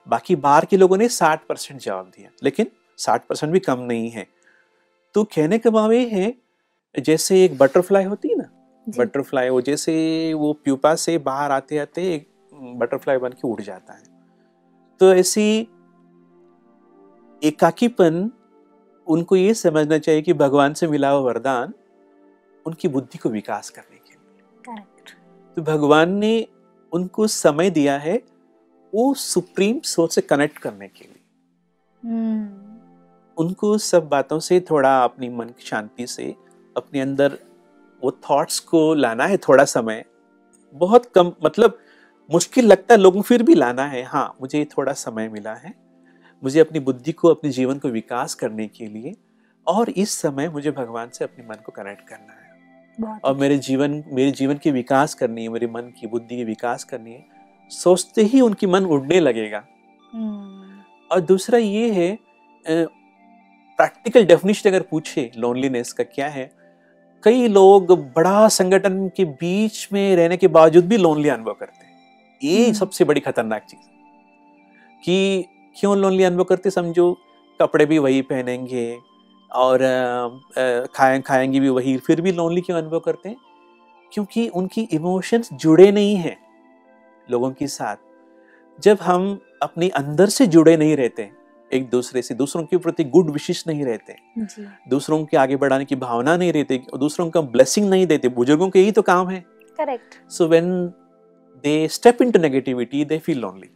बाकी 0.06 0.36
बाहर 0.36 0.64
के 0.64 0.76
लोगों 0.76 0.96
ने 0.96 1.08
60 1.08 1.46
परसेंट 1.48 1.80
जवाब 1.80 2.10
दिया 2.16 2.30
लेकिन 2.42 2.66
60 2.98 3.26
परसेंट 3.28 3.52
भी 3.52 3.58
कम 3.60 3.80
नहीं 3.80 4.10
है। 4.10 4.26
तो 5.14 5.24
कहने 5.24 5.58
का 5.58 5.70
भाव 5.70 5.92
ये 5.92 6.08
है 6.08 6.32
जैसे 6.94 7.44
एक 7.44 7.58
बटरफ्लाई 7.58 8.04
होती 8.04 8.28
है 8.28 8.36
ना 8.36 8.48
बटरफ्लाई 8.86 9.48
वो 9.48 9.60
जैसे 9.60 9.92
वो 10.34 10.52
प्यूपा 10.54 10.94
से 10.94 11.16
बाहर 11.18 11.50
आते 11.50 11.78
आते 11.78 12.02
एक 12.14 12.28
बटरफ्लाई 12.78 13.18
बन 13.18 13.28
के 13.30 13.48
उड़ 13.48 13.60
जाता 13.60 13.92
है। 13.92 14.02
तो 15.00 15.12
ऐसी 15.14 15.68
एकाकीपन 17.42 18.30
उनको 19.06 19.36
ये 19.36 19.54
समझना 19.54 19.98
चाहिए 19.98 20.22
कि 20.22 20.32
भगवान 20.32 20.74
से 20.74 20.86
मिला 20.86 21.10
हुआ 21.10 21.20
वरदान 21.20 21.74
उनकी 22.66 22.88
बुद्धि 22.88 23.18
को 23.18 23.28
विकास 23.28 23.70
करने 23.70 23.96
के 23.96 24.14
लिए। 24.14 24.84
तो 25.56 25.62
भगवान 25.62 26.10
ने 26.10 26.46
उनको 26.92 27.26
समय 27.26 27.70
दिया 27.70 27.98
है 27.98 28.22
वो 28.94 29.14
सुप्रीम 29.14 29.80
सोच 29.80 30.14
से 30.14 30.20
कनेक्ट 30.20 30.58
करने 30.58 30.88
के 30.88 31.04
लिए। 31.04 31.20
hmm. 32.00 32.64
उनको 33.36 33.78
सब 33.78 34.08
बातों 34.08 34.38
से 34.40 34.60
थोड़ा 34.60 35.04
अपनी 35.04 35.28
मन 35.28 35.44
की 35.44 35.62
शांति 35.64 36.06
से 36.06 36.34
अपने 36.76 37.00
अंदर 37.00 37.38
वो 38.04 38.10
थॉट्स 38.10 38.60
को 38.60 38.94
लाना 38.94 39.26
है 39.26 39.36
थोड़ा 39.36 39.64
समय। 39.64 40.04
बहुत 40.74 41.06
कम 41.06 41.32
मतलब 41.44 41.78
मुश्किल 42.30 42.66
लगता 42.66 42.94
है 42.94 43.00
लोगों 43.00 43.22
फिर 43.22 43.42
भी 43.42 43.54
लाना 43.54 43.86
है। 43.86 44.02
हाँ 44.02 44.36
मुझे 44.40 44.64
थोड़ा 44.64 44.92
समय 44.92 45.28
मिला 45.28 45.54
है। 45.54 45.83
मुझे 46.44 46.60
अपनी 46.60 46.80
बुद्धि 46.80 47.12
को 47.12 47.28
अपने 47.28 47.50
जीवन 47.50 47.78
को 47.78 47.88
विकास 47.88 48.34
करने 48.34 48.66
के 48.68 48.86
लिए 48.86 49.14
और 49.66 49.90
इस 49.90 50.10
समय 50.12 50.48
मुझे 50.48 50.70
भगवान 50.70 51.10
से 51.12 51.24
अपने 51.24 51.46
मन 51.46 51.62
को 51.66 51.72
कनेक्ट 51.72 52.08
करना 52.08 52.32
है 52.32 53.18
और। 53.24 53.36
मेरे 53.36 53.56
जीवन 53.58 54.02
मेरे 54.08 54.30
जीवन 54.30 54.58
की 54.58 54.70
विकास 54.70 55.14
करनी 55.14 55.42
है 55.42 55.48
मेरे 55.48 55.66
मन 55.66 55.92
की 56.00 56.06
बुद्धि 56.06 56.36
की 56.36 56.44
विकास 56.44 56.84
करनी 56.84 57.12
है 57.12 57.24
सोचते 57.70 58.22
ही 58.22 58.40
उनकी 58.40 58.66
मन 58.66 58.84
उड़ने 58.86 59.20
लगेगा 59.20 59.62
हम्म। 60.12 60.82
और 61.10 61.20
दूसरा 61.20 61.58
ये 61.58 61.90
है 61.92 62.16
प्रैक्टिकल 63.78 64.24
डेफिनेशन 64.24 64.68
अगर 64.70 64.82
पूछे 64.82 65.30
लोनलीनेस 65.36 65.92
का 65.92 66.04
क्या 66.04 66.28
है 66.28 66.50
कई 67.24 67.48
लोग 67.48 67.92
बड़ा 68.12 68.48
संगठन 68.50 69.08
के 69.08 69.24
बीच 69.24 69.88
में 69.92 70.04
रहने 70.16 70.36
के 70.36 70.48
बावजूद 70.50 70.86
भी 70.86 70.96
लोनली 70.96 71.28
अनुभव 71.28 71.54
करते 71.60 71.84
हैं 71.84 71.92
ये 72.42 72.62
हम्म। 72.62 72.72
सबसे 72.72 73.04
बड़ी 73.04 73.20
खतरनाक 73.20 73.62
चीज़ 73.62 73.92
कि 75.02 75.44
क्यों 75.76 75.96
लोनली 75.98 76.24
अनुभव 76.24 76.44
करते? 76.44 76.70
समझो 76.70 77.12
कपड़े 77.60 77.86
भी 77.86 77.98
वही 77.98 78.22
पहनेंगे 78.22 78.96
और 79.50 79.78
खाए 80.94 81.20
खाएँगे 81.20 81.60
भी 81.60 81.68
वही 81.68 81.96
फिर 81.96 82.20
भी 82.20 82.32
लोनली 82.32 82.60
क्यों 82.60 82.78
अनुभव 82.78 83.00
करते 83.00 83.28
हैं? 83.28 83.36
क्योंकि 84.12 84.48
उनकी 84.48 84.82
इमोशंस 84.92 85.52
जुड़े 85.52 85.90
नहीं 85.92 86.16
हैं 86.16 86.36
लोगों 87.28 87.50
के 87.50 87.66
साथ। 87.66 87.96
जब 88.78 88.98
हम 89.02 89.38
अपने 89.62 89.88
अंदर 89.88 90.28
से 90.28 90.46
जुड़े 90.46 90.76
नहीं 90.76 90.96
रहते 90.96 91.30
एक 91.72 91.88
दूसरे 91.90 92.22
से 92.22 92.34
दूसरों 92.34 92.62
के 92.64 92.76
प्रति 92.76 93.04
गुड 93.04 93.30
विशेष 93.30 93.62
नहीं 93.68 93.84
रहते 93.84 94.16
दूसरों 94.90 95.24
के 95.24 95.36
आगे 95.36 95.56
बढ़ाने 95.56 95.84
की 95.84 95.96
भावना 95.96 96.36
नहीं 96.36 96.52
रहती 96.52 96.78
दूसरों 96.98 97.28
का 97.30 97.40
ब्लेसिंग 97.40 97.88
नहीं 97.90 98.06
देते 98.06 98.28
बुज़ुर्गों 98.30 98.68
के 98.70 98.80
यही 98.80 98.92
तो 98.92 99.02
काम 99.02 99.28
है। 99.28 99.40
Correct 99.78 100.30
so 100.30 100.46
when 100.48 100.70
they 101.64 101.76
step 101.88 102.22
into 102.22 102.38
negativity 102.38 103.04
they 103.04 103.18
feel 103.18 103.38
lonely 103.38 103.70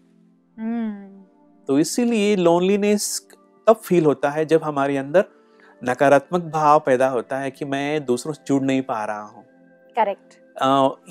तो 1.69 1.79
इसीलिए 1.79 2.37
लोनलीनेस 2.37 3.27
तब 3.67 3.77
फील 3.77 4.05
होता 4.07 4.31
है 4.31 4.45
जब 4.45 4.63
हमारे 4.65 4.97
अंदर 4.97 5.25
नकारात्मक 5.83 6.43
भाव 6.53 6.79
पैदा 6.81 7.09
होता 7.09 7.39
है 7.39 7.51
कि 7.51 7.65
मैं 7.65 8.05
दूसरों 8.05 8.33
से 8.33 8.43
जुड़ 8.47 8.63
नहीं 8.63 8.83
पा 8.83 9.05
रहा 9.05 9.23
हूँ। 9.23 9.45
करेक्ट 9.97 10.37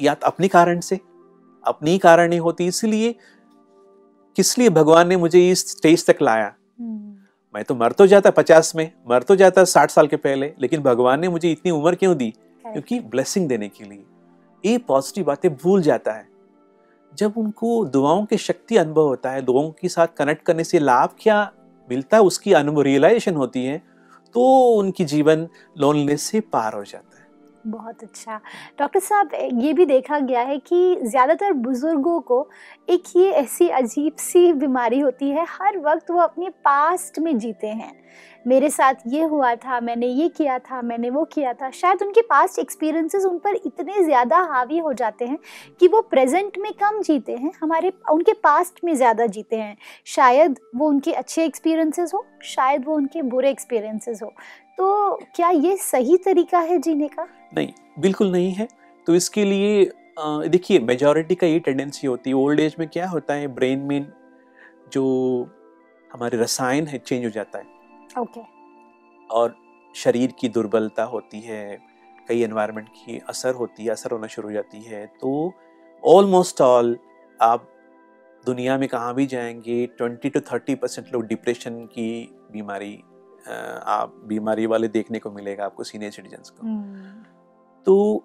या 0.04 0.13
तो 0.13 0.28
अपने 0.28 0.48
कारण 0.48 0.80
से 0.80 1.00
अपनी 1.63 1.98
कारण 1.98 2.30
नहीं 2.30 2.39
होती। 2.39 2.67
इसलिए 2.67 3.15
किस 4.38 4.58
लिए 4.58 4.70
भगवान 4.70 5.08
ने 5.08 5.17
मुझे 5.17 5.50
इस 5.52 5.65
स्टेज 5.67 6.06
तक 6.06 6.22
लाया? 6.22 6.54
मैं 7.56 7.63
तो 7.63 7.76
मर 7.76 7.91
तो 7.91 8.08
जाता 8.08 8.30
पचास 8.32 8.74
में 8.76 8.91
मर 9.10 9.24
तो 9.24 9.36
जाता 9.36 9.63
साठ 9.65 9.91
साल 9.91 10.08
के 10.08 10.15
पहले 10.17 10.54
लेकिन 10.60 10.82
भगवान 10.82 11.20
ने 11.20 11.30
मुझे 11.30 11.52
इतनी 11.52 11.72
उम्र 11.72 11.96
क्यों 11.96 12.15
दी? 12.17 12.34
क्योंकि 12.65 13.00
ब्लेसिंग 13.02 13.48
देने 13.48 13.70
के 13.70 13.84
लिए। 13.84 14.04
ये 14.63 14.78
पॉजिटिव 14.78 15.26
बातें 15.26 15.54
भूल 15.54 15.82
जाता 15.82 16.13
है। 16.13 16.28
जब 17.17 17.38
उनको 17.38 17.84
दुआओं 17.88 18.25
की 18.25 18.38
शक्ति 18.39 18.77
अनुभव 18.77 19.08
होता 19.08 19.30
है 19.30 19.41
लोगों 19.41 19.69
के 19.71 19.89
साथ 19.89 20.08
कनेक्ट 20.17 20.45
करने 20.45 20.63
से 20.63 20.80
लाभ 20.80 21.15
क्या 21.19 21.43
मिलता 21.89 22.17
है, 22.17 22.23
उसकी 22.23 22.53
अनुभव 22.53 22.82
रियलाइजेशन 22.84 23.36
होती 23.36 23.65
है 23.65 23.82
तो 24.36 24.43
उनकी 24.71 25.06
जीवन 25.06 25.47
लोनलेस 25.77 26.21
से 26.21 26.39
पार 26.41 26.73
हो 26.73 26.84
जाता 26.84 27.01
है। 27.12 27.25
बहुत 27.65 28.03
अच्छा। 28.03 28.39
डॉक्टर 28.80 28.99
साहब, 28.99 29.30
ये 29.34 29.71
भी 29.73 29.86
देखा 29.86 30.19
गया 30.19 30.41
है 30.41 30.58
कि 30.60 30.95
ज़्यादातर 31.03 31.53
बुज़ुर्गों 31.56 32.19
को 32.21 32.47
एक 32.88 33.03
ये 33.15 33.30
ऐसी 33.32 33.67
अजीब 33.71 34.15
सी 34.19 34.51
बीमारी 34.56 34.99
होती 34.99 35.30
है, 35.30 35.45
हर 35.49 35.77
वक्त 35.80 36.12
वो 36.12 36.19
अपने 36.19 36.49
पास्ट 36.49 37.19
में 37.19 37.38
जीते 37.38 37.67
हैं। 37.67 37.93
मेरे 38.47 38.69
साथ 38.69 38.93
ये 39.08 39.23
हुआ 39.23 39.54
था, 39.56 39.80
मैंने 39.80 40.08
ये 40.08 40.28
किया 40.30 40.58
था, 40.60 40.82
मैंने 40.82 41.10
वो 41.10 41.23
किया 41.26 41.54
था। 41.54 41.69
शायद 41.71 42.02
उनके 42.04 42.21
पास्ट 42.23 42.60
एक्सपीरियंसेस 42.60 43.26
उन 43.26 43.38
पर 43.39 43.56
इतने 43.56 44.04
ज़्यादा 44.04 44.38
हावी 44.52 44.78
हो 44.78 44.93
जाते 44.93 45.26
हैं 45.26 45.38
कि 45.80 45.88
वो 45.88 46.02
प्रेजेंट 46.04 46.58
में 46.58 46.71
कम 46.73 47.02
जीते 47.02 47.32
हैं, 47.34 47.52
हमारे, 47.62 47.91
उनके 48.12 48.34
पास्ट 48.34 48.84
में 48.84 48.93
ज़्यादा 48.95 49.26
जीते 49.28 49.56
हैं। 49.56 49.76
शायद 50.08 50.60
वो 50.76 50.88
उनके 50.89 51.12
अच्छे 51.13 51.45
एक्सपीरियंसेस 51.45 52.13
हो, 52.13 52.26
शायद 52.45 52.86
वो 52.86 52.95
उनके 52.95 53.21
बुरे 53.23 53.50
एक्सपीरियंसेस 53.50 54.21
हो। 54.23 54.32
तो 54.78 55.15
क्या 55.36 55.50
ये 55.50 55.76
सही 55.78 56.17
तरीका 56.17 56.60
है 56.60 56.78
जीने 56.80 57.08
का? 57.08 57.28
नहीं, 57.54 57.71
बिल्कुल 58.00 58.32
नहीं 58.32 58.52
है। 58.52 58.67
तो 59.08 59.15
इसके 59.15 59.43
लिए 59.45 59.91
देखिए 60.19 60.80
मेजॉरिटी 60.80 61.36
का 61.36 61.47
ये 61.47 61.60
टेंडेंसी 61.60 62.08
होती 62.08 62.30
है। 62.30 62.36
ओल्ड 62.36 62.60
एज 62.60 62.76
में 62.80 62.88
क्या 62.89 63.08
होता 63.08 63.34
है 63.34 63.47
ब्रेन 63.47 63.80
में 63.80 64.06
जो 64.93 65.04
हमारे 66.12 66.38
रसायन 66.38 66.88
है 66.88 66.97
चेंज 66.97 67.26
हो 67.26 67.30
जाता 67.30 67.60
है। 67.60 67.65
Okay 68.17 68.39
okay. 68.39 69.30
और 69.32 69.56
शरीर 69.95 70.34
की 70.39 70.49
दुर्बलता 70.49 71.03
होती 71.03 71.39
है 71.39 71.77
कई 72.27 72.41
एनवायरनमेंट 72.41 72.88
की 72.89 73.17
असर 73.30 73.53
होती 73.53 73.84
है 73.84 73.89
असर 73.89 74.12
होना 74.12 74.27
शुरू 74.27 74.47
हो 74.47 74.53
जाती 74.53 74.82
है 74.82 75.06
तो 75.21 75.53
ऑलमोस्ट 76.03 76.62
ऑल 76.62 76.97
आप 77.41 77.67
दुनिया 78.45 78.77
में 78.77 78.88
कहाँ 78.89 79.13
भी 79.13 79.25
जाएँगे 79.25 79.86
ट्वेंटी 79.97 80.30
टू 80.30 80.39
थर्टी 80.39 80.75
परसेंट 80.75 81.08
लोग 81.13 81.25
डिप्रेशन 81.25 81.86
की 81.86 82.10
बीमारी 82.51 82.93
आप 83.86 84.13
बीमारी 84.25 84.65
वाले 84.65 84.88
देखने 84.88 85.19
को 85.19 85.32
मिलेगा 85.32 85.65
आपको 85.65 85.84
सीनियर 85.84 86.12
सिटीजन्स 86.12 86.49
को। 86.49 86.67
हम्म, 86.67 87.23
तो 87.88 88.23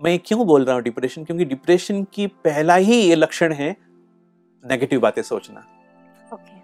मैं 0.00 0.18
क्यों 0.18 0.46
बोल 0.46 0.64
रहा 0.64 0.74
हूँ 0.74 0.82
डिप्रेशन 0.82 1.24
क्योंकि 1.24 1.44
डिप्रेशन 1.44 2.02
की 2.04 2.26
पहला 2.26 2.76
ही 2.76 2.96
ये 2.96 3.14
लक्षण 3.14 3.52
है 3.52 3.70
नेगेटिव 4.64 5.00
बातें 5.00 5.22
सोचना। 5.22 5.60
ओके 6.32 6.58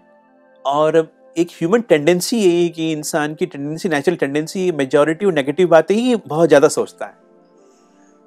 और 0.65 1.01
एक 1.35 1.49
ह्यूमन 1.51 1.81
टेंडेंसी 1.81 2.37
यही 2.37 2.63
है 2.63 2.69
कि 2.69 2.91
इंसान 2.91 3.35
की 3.35 3.45
टेंडेंसी 3.45 3.89
नेचुरल 3.89 4.17
टेंडेंसी 4.17 4.71
मेजॉरिटी 4.71 5.25
और 5.25 5.33
नेगेटिव 5.33 5.67
बातें 5.67 5.95
ही 5.95 6.15
बहुत 6.17 6.47
ज़्यादा 6.47 6.67
सोचता 6.67 7.05
है। 7.05 7.13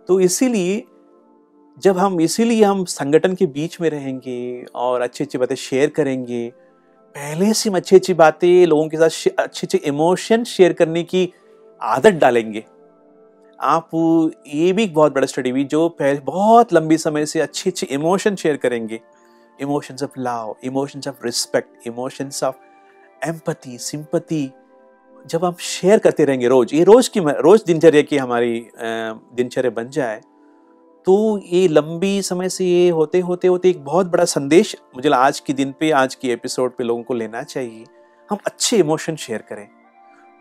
तो 0.08 0.18
इसीलिए 0.20 0.82
जब 1.78 1.98
हम, 1.98 2.20
इसीलिए 2.20 2.64
हम 2.64 2.84
संगठन 2.84 3.34
के 3.34 3.46
बीच 3.46 3.80
में 3.80 3.88
रहेंगे 3.90 4.64
और 4.74 5.00
अच्छी 5.00 5.24
अच्छी 5.24 5.38
बातें 5.38 5.54
शेयर 5.56 5.90
करेंगे, 5.90 6.48
पहले 7.16 7.52
से 7.54 7.70
हम 7.70 7.76
अच्छी 7.76 7.96
अच्छी 7.96 8.14
बातें, 8.14 8.66
लोगों 8.66 8.88
के 8.88 8.96
साथ 8.96 9.30
अच्छे 9.38 9.66
अच्छे 9.66 9.78
इमोशन 9.78 10.44
शेयर 10.46 10.72
करने 10.72 11.02
की 11.04 11.32
आदत 11.80 12.14
डालेंगे। 12.14 12.64
आप 13.58 13.90
ये 14.46 14.72
भी 14.72 14.84
एक 14.84 14.94
बहुत 14.94 15.14
बड़ा 15.14 15.26
स्टडी 15.26 15.50
हुई 15.50 15.64
जो 15.66 15.88
पहले 15.90 16.20
बहुत 16.22 16.72
लंबी 16.72 16.98
समय 16.98 17.26
से 17.26 17.40
अच्छे 17.40 17.70
अच्छे 17.70 17.86
इमोशन 17.86 18.36
शेयर 18.36 18.56
करेंगे। 18.56 19.00
Emotions 19.58 20.02
of 20.02 20.18
love 20.18 20.54
emotions 20.64 21.08
of 21.08 21.24
respect 21.24 21.86
emotions 21.86 22.42
of 22.44 22.54
empathy 23.26 23.78
sympathy 23.78 24.50
जब 25.26 25.44
आप 25.44 25.58
शेयर 25.58 25.98
करते 25.98 26.24
रहेंगे 26.24 26.48
रोज, 26.48 26.74
ये 26.74 26.84
रोज 26.84 27.08
की 27.08 27.20
रोज 27.20 27.62
दिनचर्या 27.66 28.02
की 28.02 28.16
हमारी 28.16 28.66
दिनचर्या 28.76 29.70
बन 29.70 29.88
जाए 29.90 30.20
तो 31.06 31.40
ये 31.44 31.66
लंबी 31.68 32.20
समय 32.22 32.48
से 32.48 32.64
ये 32.64 32.88
होते 32.90 33.20
होते 33.20 33.48
होते 33.48 33.70
एक 33.70 33.84
बहुत 33.84 34.06
बड़ा 34.06 34.24
संदेश 34.24 34.76
मुझे 34.96 35.10
आज 35.10 35.40
के 35.40 35.52
दिन 35.52 35.74
पे, 35.80 35.90
आज 35.90 36.14
की 36.14 36.30
एपिसोड 36.30 36.76
पे 36.76 36.84
लोगों 36.84 37.02
को 37.02 37.14
लेना 37.14 37.42
चाहिए। 37.42 37.84
हम 38.28 38.38
अच्छे 38.46 38.76
इमोशन 38.76 39.16
शेयर 39.16 39.42
करें 39.42 39.66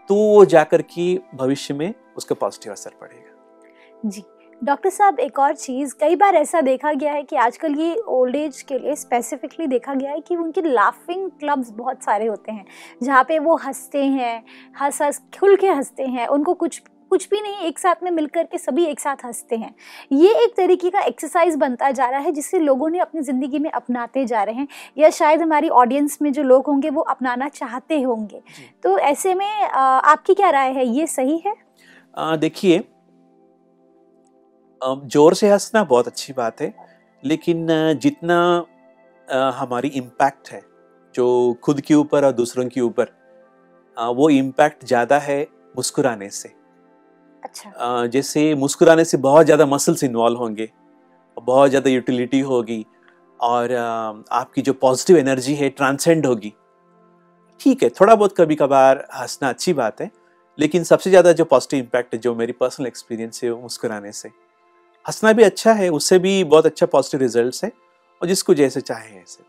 तो 0.09 0.15
वो 0.15 0.45
जाकर 0.45 0.81
के 0.81 1.15
भविष्य 1.35 1.73
में 1.73 1.93
उसका 2.17 2.35
पॉजिटिव 2.35 2.73
असर 2.73 2.91
पड़ेगा। 3.01 4.09
जी। 4.09 4.23
डॉक्टर 4.63 4.89
साहब 4.89 5.19
एक 5.19 5.39
और 5.39 5.55
चीज़ 5.55 5.93
कई 5.99 6.15
बार 6.15 6.35
ऐसा 6.35 6.59
देखा 6.61 6.91
गया 6.93 7.11
है 7.13 7.23
कि 7.23 7.35
आजकल 7.35 7.73
ये 7.75 7.95
ओल्ड 8.09 8.35
एज 8.35 8.61
के 8.61 8.77
लिए 8.79 8.95
स्पेसिफिकली 8.95 9.67
देखा 9.67 9.93
गया 9.93 10.11
है 10.11 10.19
कि 10.19 10.35
उनके 10.35 10.61
लाफिंग 10.61 11.29
क्लब्स 11.31 11.69
बहुत 11.69 12.03
सारे 12.03 12.25
होते 12.25 12.51
हैं 12.51 12.65
जहाँ 13.03 13.23
पे 13.23 13.39
वो 13.39 13.55
हँसते 13.55 14.03
हैं 14.05 14.43
हंस 14.81 15.01
हंस 15.01 15.21
खुल 15.39 15.55
के 15.55 15.67
हँसते 15.67 16.03
हैं 16.03 16.27
उनको 16.27 16.53
कुछ 16.53 16.81
कुछ 17.11 17.27
भी 17.29 17.41
नहीं 17.41 17.65
एक 17.67 17.79
साथ 17.79 18.03
में 18.03 18.09
मिलकर 18.11 18.43
के 18.43 18.57
सभी 18.57 18.85
एक 18.85 18.99
साथ 18.99 19.25
हँसते 19.25 19.55
हैं। 19.55 19.73
ये 20.11 20.29
एक 20.43 20.53
तरीके 20.57 20.89
का 20.89 20.99
एक्सरसाइज 20.99 21.55
बनता 21.55 21.91
जा 21.91 22.09
रहा 22.09 22.19
है 22.19 22.31
जिससे 22.31 22.59
लोगों 22.59 22.89
ने 22.89 22.99
अपनी 22.99 23.21
ज़िंदगी 23.21 23.59
में 23.59 23.69
अपनाते 23.71 24.25
जा 24.25 24.43
रहे 24.43 24.55
हैं 24.55 24.67
या 24.97 25.09
शायद 25.09 25.41
हमारी 25.41 25.69
ऑडियंस 25.69 26.17
में 26.21 26.31
जो 26.33 26.43
लोग 26.43 26.67
होंगे 26.67 26.89
वो 26.89 27.01
अपनाना 27.01 27.49
चाहते 27.49 28.01
होंगे। 28.01 28.41
तो 28.83 28.97
ऐसे 28.99 29.35
में 29.35 29.61
आपकी 29.63 30.33
क्या 30.33 30.49
राय 30.49 30.71
है? 30.71 30.87
ये 30.87 31.07
सही 31.07 31.37
है? 31.45 31.55
देखिए 32.17 32.83
ज़ोर 34.83 35.33
से 35.33 35.49
हंसना 35.49 35.83
बहुत 35.85 36.07
अच्छी 36.07 36.33
बात 36.33 36.61
है 36.61 36.73
लेकिन 37.23 37.67
जितना 38.01 38.39
हमारी 39.53 39.87
इम्पैक्ट 39.89 40.49
है 40.49 40.61
जो 41.15 41.27
खुद 41.63 41.81
के 41.81 41.93
ऊपर 41.95 42.25
और 42.25 42.31
दूसरों 42.33 42.65
के 42.67 42.81
ऊपर 42.81 43.11
वो 43.97 44.29
इम्पैक्ट 44.31 44.85
ज़्यादा 44.85 45.17
है 45.19 45.41
मुस्कुराने 45.75 46.29
से। 46.29 46.49
अच्छा। 47.43 48.05
जैसे 48.07 48.53
मुस्कुराने 48.55 49.05
से 49.05 49.17
बहुत 49.19 49.45
ज़्यादा 49.45 49.65
मसल्स 49.65 50.03
इन्वॉल्व 50.03 50.37
होंगे 50.37 50.69
बहुत 51.37 51.69
ज़्यादा 51.69 51.89
यूटिलिटी 51.89 52.39
होगी 52.41 52.85
और 53.39 53.73
आपकी 53.73 54.61
जो 54.61 54.73
पॉजिटिव 54.75 55.17
एनर्जी 55.17 55.55
है 55.55 55.69
ट्रांसेंड 55.71 56.25
होगी। 56.25 56.53
ठीक 57.61 57.83
है 57.83 57.89
थोड़ा 57.91 58.15
बहुत 58.15 58.35
कभी 58.37 58.55
कभार 58.55 59.07
हंसना 59.13 59.49
अच्छी 59.49 59.73
बात 59.73 60.01
है 60.01 60.09
लेकिन 60.59 60.83
सबसे 60.83 61.09
ज़्यादा 61.09 61.31
जो 61.33 61.45
पॉजिटिव 61.45 61.79
इम्पैक्ट 61.79 62.13
है 62.13 62.19
जो 62.19 62.33
मेरी 62.35 62.51
पर्सनल 62.53 62.87
एक्सपीरियंस 62.87 63.43
है 63.43 63.51
वो 63.51 63.61
मुस्कुराने 63.61 64.11
से। 64.11 64.29
हंसना 65.07 65.33
भी 65.33 65.43
अच्छा 65.43 65.73
है, 65.73 65.89
उससे 65.89 66.19
भी 66.19 66.43
बहुत 66.43 66.65
अच्छा 66.65 66.85
पॉजिटिव 66.85 67.19
रिज़ल्ट 67.19 67.63
है, 67.63 67.71
और 68.21 68.27
जिसको 68.27 68.53
जैसे 68.53 68.81
चाहे 68.81 69.15
ऐसे। 69.17 69.43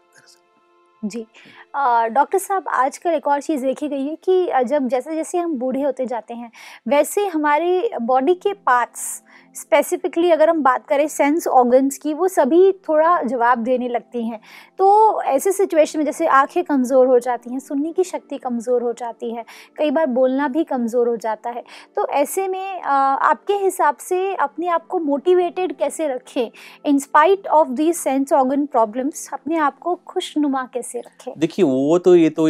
जी। 1.05 1.27
डॉक्टर 1.75 2.39
साहब, 2.39 2.65
आजकल 2.71 3.11
एक 3.11 3.27
और 3.27 3.41
चीज़ 3.43 3.65
देखी 3.65 3.89
गई 3.89 4.07
है 4.07 4.17
कि 4.25 4.65
जब 4.67 4.89
जैसे 4.89 5.15
जैसे 5.15 5.39
हम 5.39 5.55
बूढ़े 5.59 5.83
होते 5.83 6.07
जाते 6.07 6.35
हैं, 6.35 6.51
वैसे 6.87 7.27
हमारे 7.27 7.91
बॉडी 8.03 8.35
के 8.37 8.53
पार्ट्स, 8.55 9.23
स्पेसिफिकली 9.57 10.31
अगर 10.31 10.51
हम 10.51 10.63
बात 10.63 10.87
करें 10.87 11.07
सेंस 11.09 11.47
ऑर्गन्स 11.49 11.99
की, 11.99 12.13
वो 12.15 12.29
सभी 12.29 12.71
थोड़ा 12.89 13.21
जवाब 13.23 13.59
देने 13.59 13.89
लगती 13.89 14.27
हैं। 14.27 14.41
तो 14.79 15.23
ऐसे 15.25 15.53
सिचुएशन 15.53 15.99
में 15.99 16.05
जैसे 16.05 16.27
आँखें 16.29 16.63
कमज़ोर 16.65 17.07
हो 17.07 17.19
जाती 17.19 17.51
हैं, 17.51 17.59
सुनने 17.61 17.93
की 17.93 18.05
शक्ति 18.05 18.39
कमज़ोर 18.39 18.83
हो 18.83 18.93
जाती 18.93 19.31
है, 19.31 19.45
कई 19.79 19.91
बार 19.91 20.07
बोलना 20.09 20.49
भी 20.49 20.65
कमज़ोर 20.65 21.09
हो 21.09 21.17
जाता 21.17 21.51
है 21.51 21.63
तो 21.97 22.07
ऐसे 22.09 22.47
में 22.49 22.81
आपके 22.83 23.55
हिसाब 23.55 23.97
से 23.99 24.35
अपने 24.37 24.69
आप 24.69 24.87
को 24.87 24.99
मोटिवेटेड 25.01 25.77
कैसे 25.79 26.09
रखें 26.09 26.51
in spite 26.85 27.47
of 27.49 27.69
these 27.71 27.95
sense 27.97 28.33
organ 28.33 28.67
problems, 28.67 29.29
अपने 29.33 29.57
आप 29.59 29.79
को 29.79 29.95
खुशनुमा 30.07 30.69
कैसे 30.75 31.01
रखें? 31.01 31.33
देखिए 31.39 31.64
वो 31.65 31.99
तो 31.99 32.15
ये 32.17 32.31
तो 32.31 32.47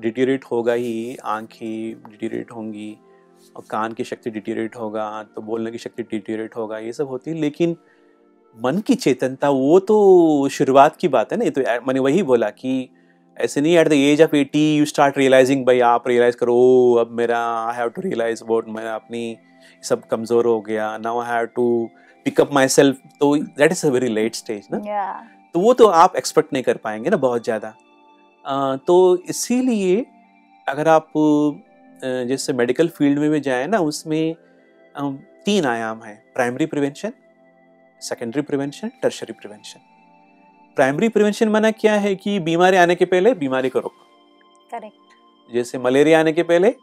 डिटीरेट 0.00 0.44
होगा 0.44 0.72
ही 0.72 1.16
आँखें 1.24 2.02
डिटीरेट 2.10 2.50
होंगी 2.52 2.96
और 3.56 3.64
कान 3.70 3.92
की 3.92 4.04
शक्ति 4.04 4.30
डिटीरेट 4.30 4.76
होगा 4.76 5.06
तो 5.36 5.42
बोलने 5.42 5.70
की 5.70 5.78
शक्ति 5.78 6.02
डिटीरेट 6.02 6.56
होगा 6.56 6.78
ये 6.78 6.92
सब 6.92 7.08
होती 7.08 7.30
है 7.30 7.36
लेकिन 7.36 7.76
मन 8.54 8.78
की 8.86 8.94
चेतनता 8.94 9.50
वो 9.50 9.78
तो 9.80 10.48
शुरुआत 10.52 10.96
की 10.96 11.08
बात 11.08 11.32
है 11.32 11.38
ना 11.38 11.44
ये 11.44 11.50
तो 11.50 11.60
मैंने 11.86 12.00
वही 12.00 12.22
बोला 12.22 12.50
कि 12.50 12.88
ऐसे 13.36 13.60
नहीं 13.60 13.76
at 13.78 13.88
the 13.88 13.92
age 13.92 14.22
of 14.22 14.36
eighty 14.36 14.64
you 14.76 14.84
start 14.84 15.18
realising 15.18 15.64
भाई 15.66 15.80
आप 15.80 16.08
रियलाइज़ 16.08 16.36
करो 16.36 16.54
ओ 16.56 16.94
अब 16.94 17.10
मेरा 17.10 17.38
I 17.68 17.76
have 17.76 17.88
to 17.88 18.02
realise 18.02 18.42
about 18.44 18.68
मैं 18.68 18.84
अपनी 18.84 19.36
सब 19.82 20.06
कमज़ोर 20.08 20.46
हो 20.46 20.60
गया 20.60 20.96
now 20.98 21.20
I 21.20 21.30
have 21.30 21.46
to 21.56 21.66
pick up 22.26 22.52
my 22.52 22.68
self 22.68 22.98
तो 23.20 23.36
that 23.36 23.72
is 23.72 23.86
a 23.86 23.90
very 23.90 24.08
late 24.08 24.34
stage 24.34 24.68
ना? 24.72 24.78
तो 25.54 25.60
वो 25.60 25.72
तो 25.74 25.86
आप 25.86 26.16
एक्सपेक्ट 26.16 26.52
नहीं 26.52 26.62
कर 26.62 26.76
पाएँगे 26.76 27.10
ना 27.10 27.16
बहुत 27.16 27.44
ज़्यादा। 27.44 27.74
तो 28.44 29.16
इसीलिए 29.28 30.04
अगर 30.66 30.88
आप 30.88 31.12
जैसे 32.28 32.52
मेडिकल 32.52 32.88
फ़ील्ड 32.88 33.18
में 33.18 33.30
भी 33.30 33.40
जाए 33.40 33.66
ना 33.66 33.78
उसमें 33.80 34.34
तीन 35.46 35.66
आयाम 35.66 36.02
हैं। 36.02 36.16
Primary 36.34 36.66
prevention 36.66 37.12
secondary 38.00 38.42
prevention 38.42 38.90
tertiary 39.02 39.32
prevention 39.32 39.80
primary 40.76 41.08
prevention 41.08 41.48
माना 41.48 41.70
क्या 41.70 41.94
है 41.94 42.14
कि 42.14 42.38
बीमारी 42.40 42.76
आने 42.76 42.94
के 42.94 43.04
पहले 43.04 43.34
बीमारी 43.34 43.68
को 43.68 43.78
रोको। 43.78 44.04
करेक्ट 44.70 45.54
जैसे 45.54 45.78
मलेरिया 45.78 46.20
आने 46.20 46.32
के 46.32 46.42
पहले 46.42 46.74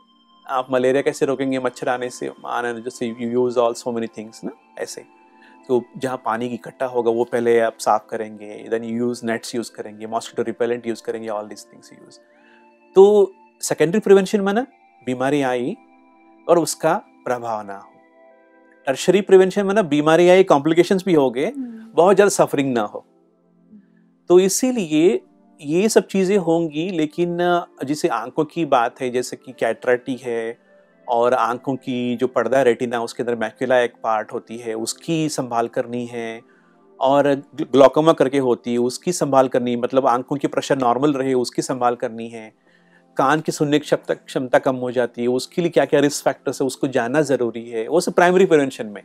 आप 0.46 0.68
मलेरिया 0.72 1.02
कैसे 1.02 1.26
रोकेंगे? 1.26 1.60
मच्छर 1.60 1.90
आने 1.90 2.10
से 2.10 2.32
आने 2.48 2.74
जैसे 2.82 3.08
you 3.08 3.30
use 3.32 3.60
all 3.60 3.74
so 3.74 3.92
many 3.92 4.08
things 4.08 4.44
ना 4.44 4.52
ऐसे। 4.80 5.06
तो 5.70 5.84
जहाँ 5.98 6.18
पानी 6.26 6.48
की 6.50 6.56
इकट्ठा 6.56 6.86
होगा 6.86 7.12
वो 7.12 7.24
पहले 7.24 7.60
आप 7.60 7.78
साफ़ 7.80 8.06
करेंगे 8.10 8.56
then 8.70 8.84
you 8.84 8.98
use 8.98 9.26
nets 9.26 9.54
use 9.56 9.72
करेंगे 9.72 10.08
मॉस्किटो 10.08 10.44
रिपेलेंट 10.44 10.88
यूज़ 10.88 11.04
करेंगे 11.04 11.28
ऑल 11.30 11.48
दिस 11.48 11.66
थिंग्स 11.66 11.92
यूज़ 11.94 12.18
तो 12.96 13.06
सेकेंडरी 13.62 14.00
प्रिवेंशन 14.00 14.42
माना 14.42 14.66
बीमारी 15.08 15.42
आई 15.42 15.76
और 16.48 16.60
उसका 16.60 16.94
प्रभाव 17.26 17.62
ना 17.66 17.76
हो। 17.76 17.92
टर्शरी 18.88 19.22
प्रिवेंशन 19.22 19.66
माना 19.66 19.82
बीमारी 19.88 20.30
आई 20.30 20.44
कॉम्प्लिकेशंस 20.44 21.04
भी 21.06 21.14
हो 21.14 21.30
गए 21.32 21.52
बहुत 21.56 22.16
ज़्यादा 22.16 22.30
सफरिंग 22.30 22.74
ना 22.74 22.82
हो। 22.84 23.06
तो 24.30 24.40
इसीलिए 24.40 25.22
ये 25.60 25.90
सब 25.90 26.08
चीज़ें 26.08 26.38
होंगी 26.38 26.90
लेकिन 26.90 27.38
जैसे 27.86 28.08
आँखों 28.08 28.46
की 28.46 28.66
बात 28.68 29.02
है 29.02 29.10
जैसे 29.10 29.38
कि 29.38 29.52
कैटराटी 29.60 30.16
है 30.24 30.42
और 31.10 31.34
आँखों 31.34 31.76
की 31.76 32.16
जो 32.16 32.28
पर्दा 32.28 32.62
रेटिना, 32.62 33.02
उसके 33.02 33.24
अंदर 33.24 33.36
मैक्यूला 33.36 33.80
एक 33.80 33.94
पार्ट 34.04 34.34
होती 34.34 34.58
है, 34.58 34.74
उसकी 34.74 35.30
संभाल 35.30 35.68
करनी 35.68 36.06
है 36.06 36.42
और 37.00 37.34
ग्लोकोमा 37.56 38.14
करके 38.14 38.38
होती 38.38 38.72
है, 38.72 38.78
उसकी 38.78 39.12
संभाल 39.12 39.48
करनी 39.48 39.76
मतलब 39.76 40.08
आँखों 40.08 40.36
की 40.36 40.48
प्रेशर 40.48 40.78
नॉर्मल 40.78 41.14
रहे, 41.14 41.34
उसकी 41.34 41.62
संभाल 41.62 41.96
करनी 41.96 42.28
है। 42.28 42.52
कान 43.18 43.42
की 43.42 43.52
सुनने 43.52 43.80
की 43.80 43.84
क्षमता 43.84 44.14
क्षमता 44.14 44.60
कम 44.60 44.76
हो 44.76 44.92
जाती 44.92 45.22
है, 45.22 45.28
उसके 45.28 45.62
लिए 45.62 45.72
क्या 45.72 45.86
क्या 45.86 46.00
रिस्क 46.00 46.24
फैक्टर्स 46.26 46.62
है, 46.62 46.68
उसको 46.68 46.88
जानना 46.88 47.22
ज़रूरी 47.22 47.70
है, 47.70 47.88
वो 47.88 48.00
सब 48.00 48.14
प्राइमरी 48.14 48.46
प्रिवेंशन 48.46 48.88
में। 48.88 49.02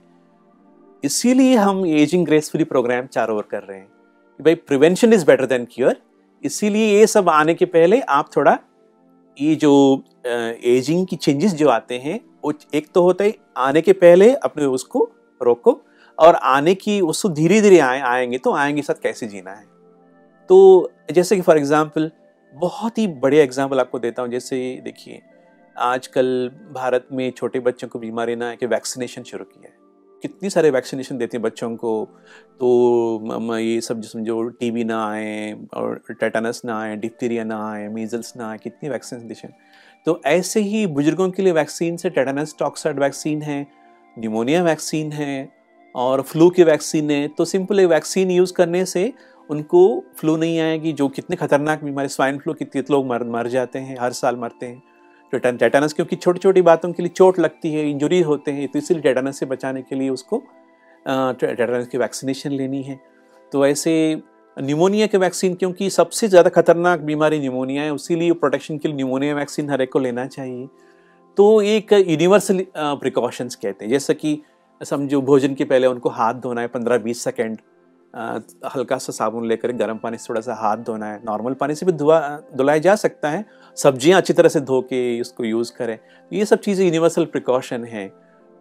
इसीलिए 1.05 1.57
हम 1.57 1.85
एजिंग 1.87 2.27
ग्रेसफुली 2.27 2.65
प्रोग्राम 2.65 3.07
चार 3.07 3.31
ओवर 3.31 3.43
कर 3.51 3.63
रहे 3.63 3.79
हैं 3.79 3.87
कि 3.87 4.45
भाई 4.45 4.55
prevention 4.55 5.13
is 5.13 5.27
better 5.27 5.47
than 5.47 5.67
cure 5.73 5.97
इसीलिए 6.45 6.87
ये 6.99 7.07
सब 7.07 7.29
आने 7.29 7.55
के 7.55 7.65
पहले 7.65 8.01
आप 8.01 8.31
थोड़ा 8.37 8.59
ये 9.39 9.55
जो 9.55 10.03
एजिंग 10.27 11.07
की 11.07 11.17
चेंजेस 11.17 11.55
जो 11.55 11.69
आते 11.69 11.99
हैं, 11.99 12.21
वो 12.45 12.53
एक 12.75 12.89
तो 12.95 13.03
होता 13.03 13.25
है 13.25 13.35
आने 13.57 13.81
के 13.83 13.93
पहले 13.93 14.35
अपने 14.35 14.65
उसको 14.65 15.09
रोको 15.41 15.81
और 16.19 16.35
आने 16.35 16.75
की 16.75 17.01
उसको 17.01 17.29
धीरे 17.29 17.61
धीरे 17.61 17.79
आए, 17.79 18.01
आएँगे 18.01 18.39
तो 18.39 18.53
आएँगे 18.55 18.83
साथ 18.83 19.03
कैसे 19.03 19.27
जीना 19.27 19.51
है। 19.51 19.65
तो 20.51 20.91
जैसे 21.13 21.37
कि 21.37 21.43
फॉर 21.43 21.59
एग्जांपल 21.59 22.11
बहुत 22.55 22.99
ही 22.99 23.07
बढ़िया 23.07 23.43
एग्जांपल 23.43 23.81
आपको 23.81 23.99
देता 23.99 24.23
हूँ। 24.23 24.31
जैसे 24.31 24.81
देखिए, 24.85 25.23
आजकल 25.77 26.51
भारत 26.73 27.09
में 27.13 27.31
छोटे 27.31 27.61
बच्चों 27.61 27.89
को 27.89 27.99
बीमारी 27.99 28.37
ना 28.37 28.49
है 28.49 28.57
कि 28.57 28.67
वैक्सीनेशन 28.67 29.23
शुरू 29.23 29.45
किया 29.45 29.69
है। 29.69 29.74
कितनी 30.25 30.51
सारे 30.51 30.71
वैक्सीनेशन 30.71 31.19
देते 31.19 31.37
हैं 31.37 31.43
बच्चों 31.43 31.75
को? 31.77 31.93
तो 32.61 33.59
ये 33.59 33.81
सब 33.81 34.01
जो 34.01 34.43
टीबी 34.51 34.85
ना 34.85 35.05
आए 35.07 35.53
और 35.75 36.01
टेटानस 36.11 36.61
ना 36.65 36.79
आए, 36.81 36.97
डिप्थीरिया 36.97 37.45
ना 37.45 37.59
आए, 37.71 37.89
मीजल्स 37.91 38.33
ना 38.37 38.49
आए, 38.51 38.59
कितनी 38.59 38.89
वैक्सीनेशन 38.89 39.53
तो 40.07 40.21
ऐसे 40.27 40.61
ही 40.63 40.87
बुज़ुर्गों 40.89 41.29
के 41.31 41.43
लिए 41.43 41.53
वैक्सीन 41.53 41.97
से 41.97 42.11
टेटानस, 42.11 42.55
टॉक्साइड 42.59 42.99
वैक्सीन 43.01 43.43
है, 43.43 43.67
निमोनिया 44.17 44.63
वैक्सीन 44.63 45.13
है 45.13 45.49
और 45.95 46.23
फ्लू 46.23 46.49
की 46.51 46.63
वैक्सीन 46.65 47.11
है 47.11 47.27
तो 47.29 47.45
सिंपल 47.45 47.81
एक 47.81 47.89
वैक्सीन 47.89 48.31
यूज़ 48.31 48.53
करने 48.53 48.85
से 48.87 49.13
उनको 49.51 49.83
फ्लू 50.17 50.37
नहीं 50.37 50.59
आएगी, 50.61 50.93
जो 50.93 51.09
कितने 51.11 51.37
खतरनाक 51.37 51.85
बीमारी, 51.85 52.09
स्वाइन 52.09 52.39
फ्लू 52.39 52.55
कितने 52.55 52.83
लोग 52.91 53.07
मर 53.07 53.25
मर 53.31 53.49
जाते 53.49 53.79
हैं, 53.79 53.97
हर 54.01 54.13
साल 54.15 54.37
मरते 54.37 54.67
हैं। 54.67 54.83
टेटन, 55.35 55.57
टेटानस, 55.57 55.93
क्योंकि 55.93 56.17
छोटी 56.17 56.39
छोटी 56.41 56.63
बातों 56.63 56.93
के 56.93 57.03
लिए 57.03 57.13
चोट 57.13 57.39
लगती 57.39 57.73
है 57.73 57.89
इंजरी 57.91 58.21
होते 58.23 58.53
हैं 58.53 58.69
तो 58.69 58.79
इसीलिए 58.79 59.03
टेटानस 59.03 59.39
से 59.39 59.47
बचाने 59.47 59.83
के 59.83 59.97
लिए 59.97 60.09
उसको 60.11 60.43
टेटानस 61.07 61.87
की 61.89 61.99
वैक्सीनेशन 61.99 62.53
लेनी 62.53 62.83
है। 62.83 63.01
तो 63.53 63.67
ऐसे 63.67 63.93
न्यूमोनिया 64.57 65.07
के 65.07 65.19
वैक्सीन 65.19 65.55
क्योंकि 65.55 65.91
सबसे 65.91 66.29
ज़्यादा 66.29 66.51
खतरनाक 66.51 67.01
बीमारी 67.03 67.39
न्यूमोनिया 67.41 67.83
है, 67.83 67.93
उसीलिए 67.93 68.33
प्रोटेक्शन 68.35 68.79
के 68.79 68.89
लिए 68.89 68.97
न्यूमोनिया 68.97 69.35
वैक्सीन 69.35 69.71
हर 69.71 69.83
एक 69.83 69.93
को 69.93 69.99
लेना 69.99 70.27
चाहिए। 70.29 70.69
तो 71.39 71.61
एक 71.63 71.93
यूनिवर्सल 71.93 72.65
प्रिकॉशंस 72.77 73.55
कहते 73.55 73.85
हैं, 73.85 73.91
जैसे 73.91 74.15
कि 74.15 74.41
समझो 74.81 75.21
भोजन 75.23 75.55
के 75.55 75.65
पहले 75.65 75.87
उनको 75.87 76.09
हाथ 76.11 76.35
धोना 76.37 76.61
है, 76.61 76.67
पंद्रह 76.69 76.99
बीस 76.99 77.25
सेकेंड। 77.25 77.59
हल्का 78.75 78.97
सा 78.99 79.13
साबुन 79.13 79.47
लेकर 79.49 79.73
गर्म 79.73 79.99
पानी 79.99 80.19
से 80.19 80.27
थोड़ा 80.29 80.41
सा 80.41 80.55
हाथ 80.55 80.77
धोना 80.87 81.07
है। 81.07 81.21
नॉर्मल 81.27 81.55
पानी 81.55 81.75
से 81.75 81.87
भी 81.87 81.93
धुआ 81.93 82.19
धुलाया 82.57 82.79
जा 82.79 82.95
सकता 82.97 83.31
है। 83.31 83.45
सब्ज़ियाँ 83.77 84.21
अच्छी 84.21 84.33
तरह 84.33 84.49
से 84.49 84.61
धो 84.61 84.81
के 84.83 85.21
उसको 85.21 85.45
यूज़ 85.45 85.73
करें। 85.73 85.99
ये 86.31 86.45
सब 86.45 86.61
चीज़ें 86.61 86.85
यूनिवर्सल 86.85 87.25
प्रिकॉशन 87.25 87.85
है। 87.85 88.07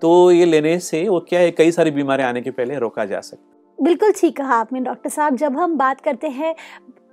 तो 0.01 0.31
ये 0.31 0.45
लेने 0.45 0.77
से 0.79 1.07
वो 1.09 1.19
क्या 1.19 1.39
है, 1.39 1.51
कई 1.51 1.71
सारी 1.71 1.91
बीमारियाँ 1.91 2.29
आने 2.29 2.41
के 2.41 2.51
पहले 2.51 2.79
रोका 2.79 3.05
जा 3.05 3.19
सकता 3.21 3.43
है। 3.43 3.51
बिल्कुल 3.77 4.11
ठीक 4.11 4.35
कहा 4.37 4.55
आपने, 4.55 4.79
डॉक्टर 4.79 5.09
साहब। 5.09 5.35
जब 5.35 5.57
हम 5.57 5.77
बात 5.77 6.01
करते 6.01 6.27
हैं 6.29 6.53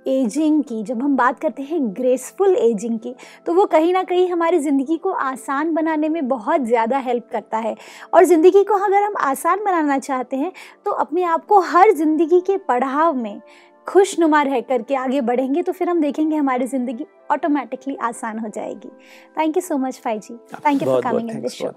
एजिंग 0.07 0.63
की 0.63 0.81
जब 0.83 1.01
हम 1.01 1.15
बात 1.17 1.39
करते 1.39 1.63
हैं 1.63 1.79
ग्रेसफुल 1.95 2.55
एजिंग 2.55 2.99
की 2.99 3.13
तो 3.45 3.53
वो 3.53 3.65
कहीं 3.65 3.93
ना 3.93 4.03
कहीं 4.03 4.29
हमारी 4.29 4.59
ज़िंदगी 4.59 4.97
को 4.97 5.11
आसान 5.11 5.73
बनाने 5.73 6.09
में 6.09 6.27
बहुत 6.27 6.61
ज़्यादा 6.61 6.97
हेल्प 6.99 7.27
करता 7.31 7.57
है। 7.57 7.75
और 8.13 8.25
ज़िंदगी 8.25 8.63
को 8.63 8.73
अगर 8.75 9.03
हम 9.03 9.15
आसान 9.21 9.63
बनाना 9.65 9.97
चाहते 9.99 10.37
हैं 10.37 10.51
तो 10.85 10.91
अपने 10.93 11.23
आप 11.23 11.45
को 11.45 11.59
हर 11.61 11.91
ज़िंदगी 11.93 12.39
के 12.41 12.57
पड़ाव 12.59 13.13
में 13.13 13.41
खुशनुमा 13.87 14.41
रह 14.41 14.59
करके 14.61 14.95
आगे 14.95 15.21
बढ़ेंगे 15.21 15.61
तो 15.61 15.71
फिर 15.71 15.89
हम 15.89 16.01
देखेंगे 16.01 16.35
हमारी 16.35 16.67
ज़िंदगी 16.67 17.05
ऑटोमेटिकली 17.31 17.95
आसान 18.03 18.39
हो 18.39 18.47
जाएगी। 18.47 18.89
थैंक 19.37 19.57
यू 19.57 19.61
सो 19.61 19.77
मच 19.77 19.99
फाई 20.03 20.19
जी 20.19 20.33
thank 20.55 20.81
you 20.81 20.89
for 20.89 21.01
coming 21.01 21.31
in 21.31 21.41
this 21.41 21.53
show 21.53 21.71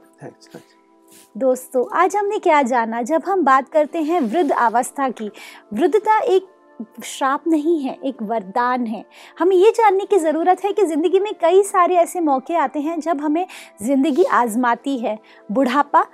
दोस्तों 1.36 1.84
आज 1.98 2.16
हमने 2.16 2.38
क्या 2.38 2.60
जाना? 2.62 3.00
जब 3.02 3.22
हम 3.26 3.44
बात 3.44 3.68
करते 3.68 4.02
हैं 4.02 4.20
वृद्ध 4.22 4.50
अवस्था 4.52 5.08
की 5.10 5.30
वृद्धता 5.72 6.18
एक 6.18 6.46
श्राप 7.04 7.46
नहीं 7.46 7.78
है, 7.80 7.96
एक 8.04 8.22
वरदान 8.22 8.86
है। 8.86 9.04
हमें 9.38 9.56
ये 9.56 9.70
जानने 9.70 10.04
की 10.04 10.18
ज़रूरत 10.18 10.64
है 10.64 10.72
कि 10.72 10.84
ज़िंदगी 10.84 11.20
में 11.20 11.32
कई 11.40 11.62
सारे 11.64 11.96
ऐसे 11.96 12.20
मौके 12.22 12.54
आते 12.56 12.80
हैं 12.80 12.98
जब 13.00 13.20
हमें 13.20 13.46
ज़िंदगी 13.82 14.24
आजमाती 14.24 14.98
है। 14.98 15.18
बुढ़ापा 15.50 16.06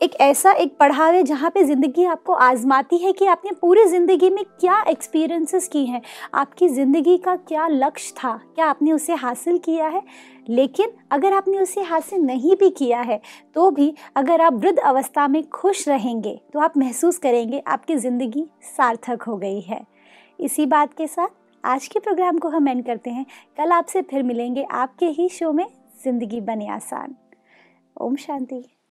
एक 0.00 0.14
ऐसा 0.20 0.52
एक 0.52 0.76
पढ़ाव 0.78 1.14
है 1.14 1.22
जहाँ 1.22 1.50
पे 1.50 1.62
ज़िंदगी 1.64 2.04
आपको 2.04 2.32
आजमाती 2.34 2.96
है 2.98 3.12
कि 3.12 3.26
आपने 3.26 3.50
पूरी 3.60 3.84
ज़िंदगी 3.86 4.30
में 4.30 4.42
क्या 4.60 4.82
एक्सपीरियंसेस 4.88 5.68
की 5.68 5.84
हैं। 5.86 6.00
आपकी 6.34 6.68
ज़िंदगी 6.68 7.16
का 7.18 7.34
क्या 7.38 7.66
लक्ष्य 7.68 8.14
था? 8.16 8.34
क्या 8.54 8.66
आपने 8.66 8.92
उसे 8.92 9.14
हासिल 9.14 9.58
किया 9.58 9.86
है? 9.86 10.02
लेकिन 10.48 10.92
अगर 11.12 11.32
आपने 11.32 11.58
उसे 11.58 11.82
हासिल 11.82 12.20
नहीं 12.20 12.56
भी 12.56 12.70
किया 12.72 13.00
है 13.00 13.20
तो 13.54 13.70
भी 13.70 13.92
अगर 14.16 14.40
आप 14.40 14.54
वृद्ध 14.54 14.78
अवस्था 14.78 15.28
में 15.28 15.42
खुश 15.50 15.88
रहेंगे 15.88 16.38
तो 16.52 16.60
आप 16.60 16.76
महसूस 16.76 17.18
करेंगे 17.18 17.62
आपकी 17.66 17.96
ज़िंदगी 17.96 18.46
सार्थक 18.66 19.22
हो 19.22 19.36
गई 19.36 19.60
है। 19.60 19.84
इसी 20.38 20.66
बात 20.66 20.94
के 20.94 21.06
साथ 21.06 21.28
आज 21.64 21.86
के 21.88 22.00
प्रोग्राम 22.00 22.38
को 22.38 22.48
हम 22.48 22.68
एंड 22.68 22.84
करते 22.86 23.10
हैं। 23.10 23.24
कल 23.58 23.72
आपसे 23.72 24.02
फिर 24.02 24.22
मिलेंगे 24.22 24.62
आपके 24.62 25.06
ही 25.08 25.28
शो 25.28 25.52
में 25.52 25.66
ज़िंदगी 26.04 26.40
बने 26.40 26.68
आसान। 26.68 27.14
ओम 27.96 28.16
शांति। 28.16 28.64